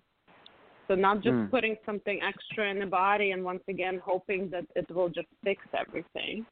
So 0.87 0.93
not 0.93 1.23
just 1.23 1.35
Mm. 1.35 1.49
putting 1.49 1.75
something 1.85 2.21
extra 2.21 2.69
in 2.69 2.79
the 2.79 2.85
body 2.85 3.31
and 3.31 3.43
once 3.43 3.63
again 3.67 3.99
hoping 4.05 4.49
that 4.51 4.65
it 4.75 4.89
will 4.91 5.09
just 5.09 5.27
fix 5.43 5.65
everything. 5.73 6.45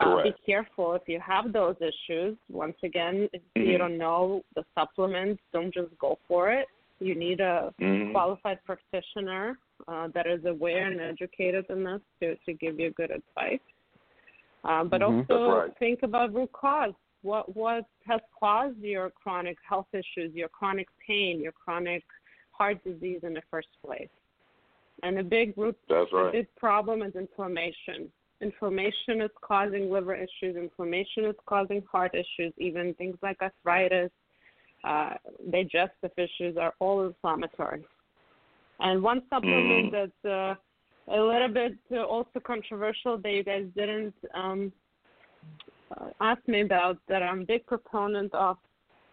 Uh, 0.00 0.22
be 0.22 0.32
careful 0.46 0.94
if 0.94 1.02
you 1.08 1.18
have 1.20 1.52
those 1.52 1.74
issues. 1.80 2.36
Once 2.48 2.76
again, 2.84 3.28
if 3.32 3.42
you 3.56 3.76
Mhm. 3.76 3.78
don't 3.78 3.98
know 3.98 4.44
the 4.54 4.64
supplements, 4.76 5.42
don't 5.52 5.74
just 5.74 5.96
go 5.98 6.18
for 6.28 6.52
it. 6.52 6.68
You 7.00 7.14
need 7.16 7.40
a 7.40 7.74
Mhm. 7.80 8.12
qualified 8.12 8.62
practitioner 8.64 9.58
uh, 9.88 10.08
that 10.14 10.26
is 10.26 10.44
aware 10.44 10.86
and 10.86 11.00
educated 11.00 11.66
in 11.70 11.82
this 11.82 12.00
to, 12.20 12.36
to 12.46 12.52
give 12.54 12.78
you 12.78 12.90
good 12.92 13.10
advice. 13.10 13.66
Uh, 14.64 14.84
but 14.84 15.00
Mhm. 15.02 15.28
also 15.30 15.50
right. 15.50 15.78
think 15.78 16.02
about 16.02 16.32
root 16.32 16.52
cause. 16.52 16.94
What 17.22 17.54
what 17.54 17.84
has 18.06 18.20
caused 18.38 18.78
your 18.78 19.10
chronic 19.10 19.58
health 19.68 19.88
issues, 19.92 20.34
your 20.34 20.48
chronic 20.48 20.88
pain, 21.06 21.40
your 21.40 21.52
chronic 21.52 22.04
heart 22.52 22.82
disease 22.84 23.20
in 23.22 23.34
the 23.34 23.42
first 23.50 23.68
place? 23.84 24.08
And 25.02 25.18
a 25.18 25.22
big 25.22 25.56
root 25.56 25.76
That's 25.88 26.10
a 26.12 26.16
right. 26.16 26.32
big 26.32 26.56
problem 26.56 27.02
is 27.02 27.14
inflammation. 27.14 28.10
Inflammation 28.40 29.20
is 29.20 29.30
causing 29.42 29.90
liver 29.90 30.14
issues. 30.14 30.56
Inflammation 30.56 31.26
is 31.26 31.34
causing 31.46 31.82
heart 31.90 32.14
issues. 32.14 32.52
Even 32.58 32.94
things 32.94 33.16
like 33.22 33.36
arthritis, 33.42 34.10
uh, 34.84 35.14
digestive 35.50 36.12
issues 36.16 36.56
are 36.56 36.74
all 36.78 37.06
inflammatory. 37.06 37.84
And 38.80 39.02
one 39.02 39.22
supplement 39.28 39.86
Mm. 39.86 39.90
that's 39.92 40.24
uh, 40.24 40.54
a 41.08 41.20
little 41.20 41.48
bit 41.48 41.76
uh, 41.92 42.02
also 42.04 42.40
controversial 42.40 43.18
that 43.18 43.30
you 43.30 43.42
guys 43.42 43.66
didn't 43.76 44.14
um, 44.34 44.72
uh, 45.98 46.06
ask 46.20 46.46
me 46.46 46.60
about 46.62 46.98
that 47.08 47.22
I'm 47.22 47.40
a 47.42 47.44
big 47.44 47.66
proponent 47.66 48.34
of 48.34 48.56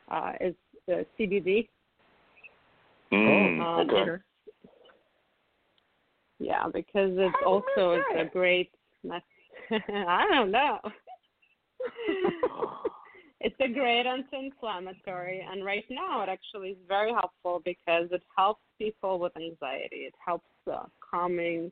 uh, 0.09 0.33
is 0.39 0.55
uh, 0.91 1.03
CBD. 1.19 1.67
Mm, 3.11 3.59
Um, 3.61 3.89
okay. 3.89 4.23
Yeah, 6.39 6.67
because 6.71 7.11
it's 7.17 7.35
also 7.45 7.93
it's 7.93 8.05
a 8.15 8.25
great. 8.31 8.71
I 9.71 10.25
don't 10.29 10.51
know. 10.51 10.79
it's 13.39 13.55
a 13.59 13.67
great 13.67 14.05
anti-inflammatory, 14.05 15.45
and 15.49 15.65
right 15.65 15.85
now 15.89 16.21
it 16.21 16.29
actually 16.29 16.69
is 16.69 16.77
very 16.87 17.11
helpful 17.11 17.61
because 17.65 18.07
it 18.11 18.21
helps 18.37 18.61
people 18.77 19.19
with 19.19 19.35
anxiety. 19.35 20.05
It 20.07 20.13
helps 20.23 20.45
uh, 20.71 20.83
calming. 21.09 21.71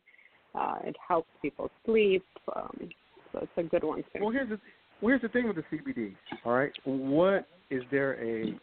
Uh, 0.55 0.77
it 0.85 0.95
helps 1.05 1.29
people 1.41 1.69
sleep. 1.85 2.25
Um, 2.55 2.89
so 3.31 3.39
it's 3.41 3.51
a 3.57 3.63
good 3.63 3.83
one 3.83 4.03
too. 4.03 4.21
Well, 4.21 4.31
here's 4.31 4.49
the 4.49 4.57
well, 4.57 4.61
here's 5.01 5.21
the 5.21 5.29
thing 5.29 5.47
with 5.47 5.57
the 5.57 5.63
CBD. 5.71 6.13
All 6.45 6.53
right, 6.53 6.71
what 6.85 7.47
is 7.69 7.83
there 7.91 8.13
a 8.23 8.53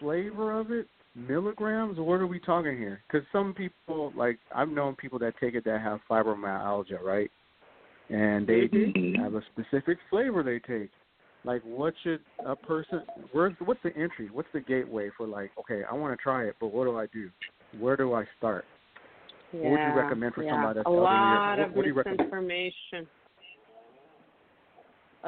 flavor 0.00 0.58
of 0.58 0.70
it? 0.70 0.86
Milligrams? 1.14 1.98
What 1.98 2.20
are 2.20 2.26
we 2.26 2.38
talking 2.38 2.76
here? 2.76 3.00
Because 3.10 3.26
some 3.32 3.52
people, 3.52 4.12
like 4.16 4.38
I've 4.54 4.68
known 4.68 4.94
people 4.96 5.18
that 5.20 5.34
take 5.40 5.54
it 5.54 5.64
that 5.64 5.80
have 5.80 6.00
fibromyalgia, 6.08 7.00
right? 7.02 7.30
And 8.08 8.46
they 8.46 8.68
Mhm. 8.68 9.18
have 9.18 9.34
a 9.34 9.42
specific 9.52 9.98
flavor 10.10 10.42
they 10.42 10.60
take. 10.60 10.90
Like, 11.44 11.62
what 11.62 11.94
should 12.02 12.20
a 12.44 12.54
person? 12.54 13.02
Where's 13.32 13.54
what's 13.60 13.82
the 13.82 13.94
entry? 13.96 14.28
What's 14.28 14.50
the 14.52 14.60
gateway 14.60 15.10
for 15.10 15.26
like? 15.26 15.50
Okay, 15.58 15.82
I 15.84 15.94
want 15.94 16.16
to 16.16 16.22
try 16.22 16.44
it, 16.44 16.56
but 16.60 16.68
what 16.68 16.84
do 16.84 16.96
I 16.98 17.06
do? 17.06 17.30
Where 17.78 17.96
do 17.96 18.14
I 18.14 18.24
start? 18.38 18.64
yeah, 19.52 19.60
what 19.60 19.70
would 19.70 19.80
you 19.80 19.92
recommend 19.92 20.34
for 20.34 20.42
yeah. 20.44 20.50
somebody 20.50 20.78
that's 20.78 20.86
a 20.86 20.90
lot 20.90 21.58
what- 21.58 21.68
of 21.68 21.74
what 21.74 21.82
do 21.82 21.88
you 21.88 21.94
misinformation. 21.94 23.08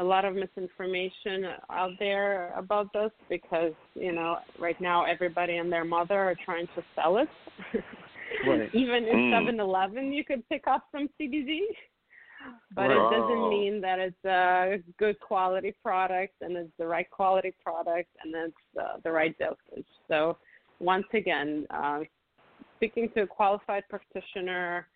A 0.01 0.03
lot 0.03 0.25
of 0.25 0.35
misinformation 0.35 1.45
out 1.71 1.91
there 1.99 2.55
about 2.57 2.91
this 2.93 3.11
because 3.29 3.73
you 3.95 4.13
know 4.13 4.39
right 4.59 4.81
now 4.81 5.05
everybody 5.05 5.59
and 5.59 5.71
their 5.71 5.85
mother 5.85 6.19
are 6.19 6.37
trying 6.45 6.67
to 6.75 6.83
sell 6.95 7.19
it. 7.19 7.29
Right. 8.47 8.71
Even 8.75 9.05
in 9.05 9.33
mm. 9.33 9.59
Eleven, 9.59 10.13
you 10.13 10.25
could 10.25 10.49
pick 10.49 10.63
up 10.69 10.85
some 10.93 11.11
CBD, 11.21 11.59
but 12.75 12.91
it 12.91 13.11
doesn't 13.11 13.49
mean 13.51 13.81
that 13.81 13.99
it's 13.99 14.25
a 14.25 14.77
good 14.99 15.19
quality 15.21 15.75
product 15.83 16.35
and 16.41 16.57
it's 16.57 16.71
the 16.79 16.87
right 16.87 17.11
quality 17.11 17.53
product 17.63 18.09
and 18.23 18.33
it's 18.35 18.79
uh, 18.81 18.99
the 19.03 19.11
right 19.11 19.37
dosage. 19.37 19.87
So 20.09 20.39
once 20.79 21.07
again, 21.13 21.67
uh, 21.71 22.01
speaking 22.77 23.11
to 23.15 23.23
a 23.23 23.27
qualified 23.27 23.83
practitioner 23.91 24.87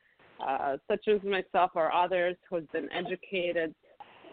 uh, 0.45 0.77
such 0.89 1.07
as 1.09 1.23
myself 1.23 1.73
or 1.75 1.93
others 1.93 2.37
who's 2.49 2.65
been 2.73 2.89
educated 2.93 3.75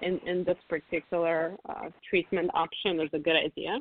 in, 0.02 0.20
in 0.28 0.44
this 0.44 0.58
particular 0.70 1.56
uh, 1.70 1.90
treatment 2.10 2.50
option 2.54 3.00
is 3.00 3.10
a 3.14 3.20
good 3.20 3.36
idea. 3.36 3.80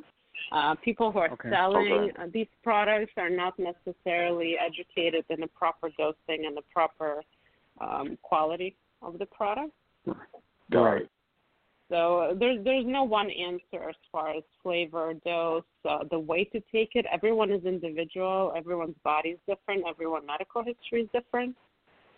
Uh, 0.52 0.74
people 0.76 1.12
who 1.12 1.18
are 1.18 1.30
Okay. 1.32 1.50
selling 1.50 1.92
Okay. 1.92 2.12
uh, 2.18 2.26
these 2.32 2.48
products 2.62 3.12
are 3.16 3.30
not 3.30 3.54
necessarily 3.58 4.56
educated 4.58 5.24
in 5.28 5.40
the 5.40 5.46
proper 5.48 5.90
dosing 5.98 6.46
and 6.46 6.56
the 6.56 6.62
proper 6.72 7.22
um, 7.80 8.16
quality 8.22 8.76
of 9.02 9.18
the 9.18 9.26
product. 9.26 9.72
Right. 10.72 11.08
So 11.90 12.36
there's 12.38 12.62
there's 12.64 12.86
no 12.86 13.02
one 13.02 13.30
answer 13.30 13.88
as 13.88 13.96
far 14.12 14.30
as 14.30 14.44
flavor, 14.62 15.12
dose, 15.24 15.64
uh, 15.88 16.04
the 16.10 16.18
way 16.18 16.44
to 16.44 16.60
take 16.72 16.90
it. 16.94 17.04
Everyone 17.12 17.50
is 17.50 17.64
individual. 17.64 18.52
Everyone's 18.56 18.94
body 19.02 19.30
is 19.30 19.40
different. 19.48 19.84
Everyone's 19.88 20.26
medical 20.26 20.62
history 20.62 21.02
is 21.02 21.08
different. 21.12 21.56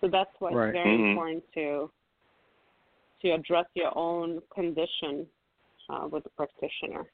So 0.03 0.09
that's 0.09 0.31
why 0.41 0.53
Right. 0.53 0.69
it's 0.69 0.73
very 0.73 0.99
Mhm. 0.99 1.09
important 1.09 1.53
to 1.55 1.91
to 3.23 3.31
address 3.31 3.67
your 3.75 3.97
own 3.97 4.41
condition 4.55 5.27
uh, 5.89 6.07
with 6.11 6.25
the 6.25 6.31
practitioner. 6.31 7.05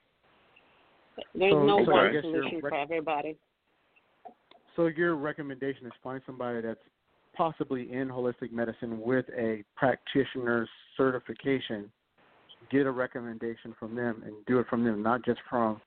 There's 1.35 1.53
So- 1.53 1.65
no 1.67 1.85
so 1.85 1.91
one 1.93 2.13
solution 2.21 2.61
rec- 2.63 2.73
for 2.73 2.75
everybody. 2.75 3.37
So 4.77 4.87
your 4.87 5.17
recommendation 5.17 5.87
is 5.87 5.93
find 6.03 6.23
somebody 6.25 6.61
that's 6.61 6.81
possibly 7.37 7.93
in 7.93 8.09
holistic 8.09 8.53
medicine 8.53 9.01
with 9.01 9.27
a 9.37 9.65
practitioner's 9.77 10.69
certification, 10.97 11.91
get 12.71 12.87
a 12.87 12.91
recommendation 12.91 13.75
from 13.79 13.95
them 13.97 14.23
and 14.25 14.35
do 14.47 14.59
it 14.61 14.67
from 14.69 14.85
them, 14.85 15.03
not 15.03 15.25
just 15.25 15.41
from, 15.51 15.81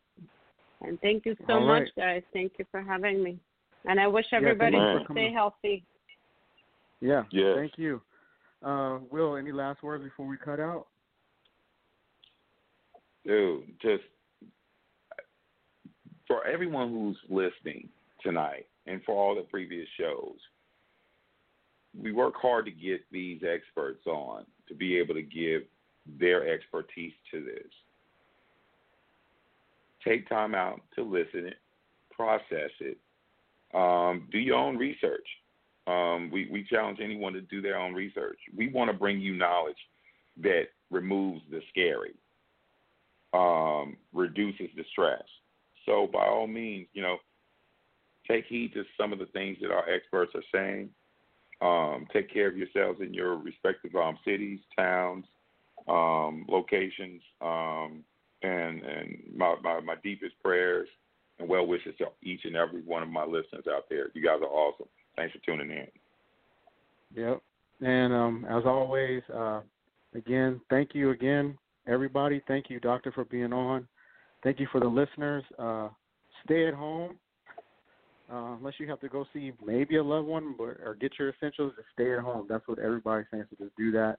And 0.81 0.99
thank 1.01 1.25
you 1.25 1.35
so 1.47 1.53
All 1.53 1.67
much, 1.67 1.89
right. 1.97 2.15
guys. 2.15 2.23
Thank 2.33 2.53
you 2.57 2.65
for 2.71 2.81
having 2.81 3.21
me. 3.23 3.37
And 3.85 3.99
I 3.99 4.07
wish 4.07 4.25
everybody 4.33 4.77
you 4.77 4.81
to 4.81 5.03
for 5.07 5.13
stay 5.13 5.31
healthy. 5.33 5.83
Yeah. 7.01 7.23
Yes. 7.31 7.55
Thank 7.55 7.73
you. 7.77 8.01
Uh, 8.63 8.99
Will, 9.11 9.35
any 9.37 9.51
last 9.51 9.83
words 9.83 10.03
before 10.03 10.27
we 10.27 10.37
cut 10.37 10.59
out? 10.59 10.87
Dude, 13.25 13.63
just 13.81 14.03
for 16.27 16.45
everyone 16.45 16.89
who's 16.89 17.17
listening 17.29 17.89
tonight 18.21 18.67
and 18.85 19.01
for 19.05 19.15
all 19.15 19.35
the 19.35 19.43
previous 19.43 19.87
shows, 19.97 20.35
we 22.01 22.11
work 22.11 22.35
hard 22.41 22.65
to 22.65 22.71
get 22.71 23.01
these 23.11 23.41
experts 23.43 24.05
on 24.05 24.45
to 24.67 24.75
be 24.75 24.97
able 24.97 25.13
to 25.15 25.21
give 25.21 25.63
their 26.19 26.47
expertise 26.47 27.13
to 27.31 27.43
this. 27.43 27.71
Take 30.05 30.29
time 30.29 30.55
out 30.55 30.81
to 30.95 31.03
listen 31.03 31.45
it, 31.47 31.57
process 32.11 32.71
it, 32.79 32.97
um, 33.73 34.27
do 34.31 34.39
your 34.39 34.57
own 34.57 34.77
research. 34.77 35.27
Um, 35.87 36.29
we, 36.31 36.47
we 36.51 36.63
challenge 36.63 36.99
anyone 37.01 37.33
to 37.33 37.41
do 37.41 37.61
their 37.61 37.77
own 37.77 37.93
research. 37.93 38.39
We 38.55 38.69
want 38.69 38.91
to 38.91 38.97
bring 38.97 39.19
you 39.19 39.35
knowledge 39.35 39.77
that 40.41 40.67
removes 40.89 41.41
the 41.51 41.61
scary 41.69 42.13
um, 43.33 43.97
reduces 44.13 44.67
the 44.75 44.83
stress. 44.91 45.23
So 45.85 46.07
by 46.11 46.25
all 46.25 46.47
means, 46.47 46.87
you 46.93 47.01
know, 47.01 47.17
take 48.27 48.45
heed 48.45 48.73
to 48.73 48.83
some 48.99 49.13
of 49.13 49.19
the 49.19 49.25
things 49.27 49.57
that 49.61 49.71
our 49.71 49.89
experts 49.89 50.33
are 50.35 50.43
saying. 50.53 50.89
Um, 51.61 52.07
take 52.13 52.31
care 52.33 52.47
of 52.47 52.57
yourselves 52.57 53.01
in 53.01 53.13
your 53.13 53.35
respective 53.35 53.93
um, 53.95 54.17
cities, 54.23 54.59
towns, 54.77 55.25
um, 55.87 56.45
locations, 56.47 57.21
um, 57.41 58.03
and 58.43 58.81
and 58.81 59.17
my, 59.35 59.55
my 59.61 59.81
my 59.81 59.95
deepest 60.01 60.35
prayers 60.41 60.87
and 61.39 61.49
well 61.49 61.65
wishes 61.65 61.95
to 61.97 62.05
each 62.23 62.41
and 62.45 62.55
every 62.55 62.81
one 62.81 63.03
of 63.03 63.09
my 63.09 63.25
listeners 63.25 63.65
out 63.69 63.85
there. 63.89 64.07
You 64.13 64.23
guys 64.23 64.39
are 64.41 64.47
awesome. 64.47 64.87
Thanks 65.15 65.33
for 65.33 65.39
tuning 65.45 65.69
in. 65.69 65.87
Yep. 67.15 67.41
And 67.81 68.13
um, 68.13 68.45
as 68.49 68.63
always, 68.65 69.21
uh, 69.33 69.61
again, 70.13 70.61
thank 70.69 70.93
you 70.93 71.11
again, 71.11 71.57
everybody. 71.87 72.41
Thank 72.47 72.69
you, 72.69 72.79
Doctor, 72.79 73.11
for 73.11 73.25
being 73.25 73.53
on. 73.53 73.87
Thank 74.43 74.59
you 74.59 74.67
for 74.71 74.79
the 74.79 74.87
listeners. 74.87 75.43
Uh, 75.57 75.89
stay 76.45 76.67
at 76.67 76.73
home. 76.73 77.17
Uh, 78.31 78.55
unless 78.57 78.75
you 78.77 78.87
have 78.87 78.99
to 78.99 79.09
go 79.09 79.25
see 79.33 79.51
maybe 79.65 79.95
a 79.95 80.03
loved 80.03 80.27
one 80.27 80.53
but, 80.57 80.77
or 80.85 80.95
get 80.99 81.11
your 81.17 81.29
essentials, 81.29 81.73
just 81.75 81.87
stay 81.93 82.13
at 82.13 82.19
home. 82.19 82.45
That's 82.47 82.67
what 82.67 82.77
everybody's 82.77 83.25
saying, 83.31 83.45
so 83.49 83.63
just 83.65 83.75
do 83.75 83.91
that. 83.91 84.17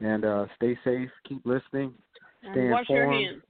And 0.00 0.24
uh, 0.24 0.46
stay 0.56 0.76
safe. 0.84 1.08
Keep 1.28 1.46
listening. 1.46 1.94
Stay 2.50 2.50
and 2.60 2.70
wash 2.70 2.88
your 2.88 3.10
hands. 3.10 3.42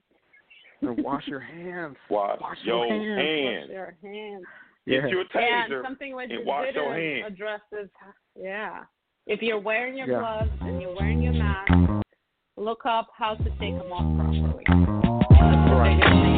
And 0.82 1.02
wash 1.02 1.26
your 1.26 1.40
hands. 1.40 1.96
Wash, 2.10 2.38
Wash 2.40 2.58
your 2.64 2.86
your 2.86 3.06
hands. 3.16 3.16
hands. 3.18 3.68
Wash 3.68 3.74
your 3.74 3.96
hands. 4.02 4.44
Get 4.86 5.02
Yeah. 5.04 5.08
your 5.08 5.24
And 5.34 5.72
taser. 5.72 5.82
something 5.82 6.14
which 6.14 6.30
and 6.30 6.44
wash 6.46 6.74
your 6.74 6.94
hands. 6.94 7.24
Addresses, 7.26 7.90
yeah. 8.38 8.84
If 9.26 9.42
you're 9.42 9.58
wearing 9.60 9.96
your 9.96 10.08
Yeah. 10.08 10.20
gloves 10.20 10.50
and 10.60 10.80
you're 10.80 10.94
wearing 10.94 11.22
your 11.22 11.34
mask, 11.34 12.04
look 12.56 12.84
up 12.84 13.08
how 13.16 13.34
to 13.36 13.44
take 13.58 13.76
them 13.78 13.92
off 13.92 14.04
properly. 14.16 14.64
That's 14.68 15.70
the 15.70 15.76
Right. 15.76 16.37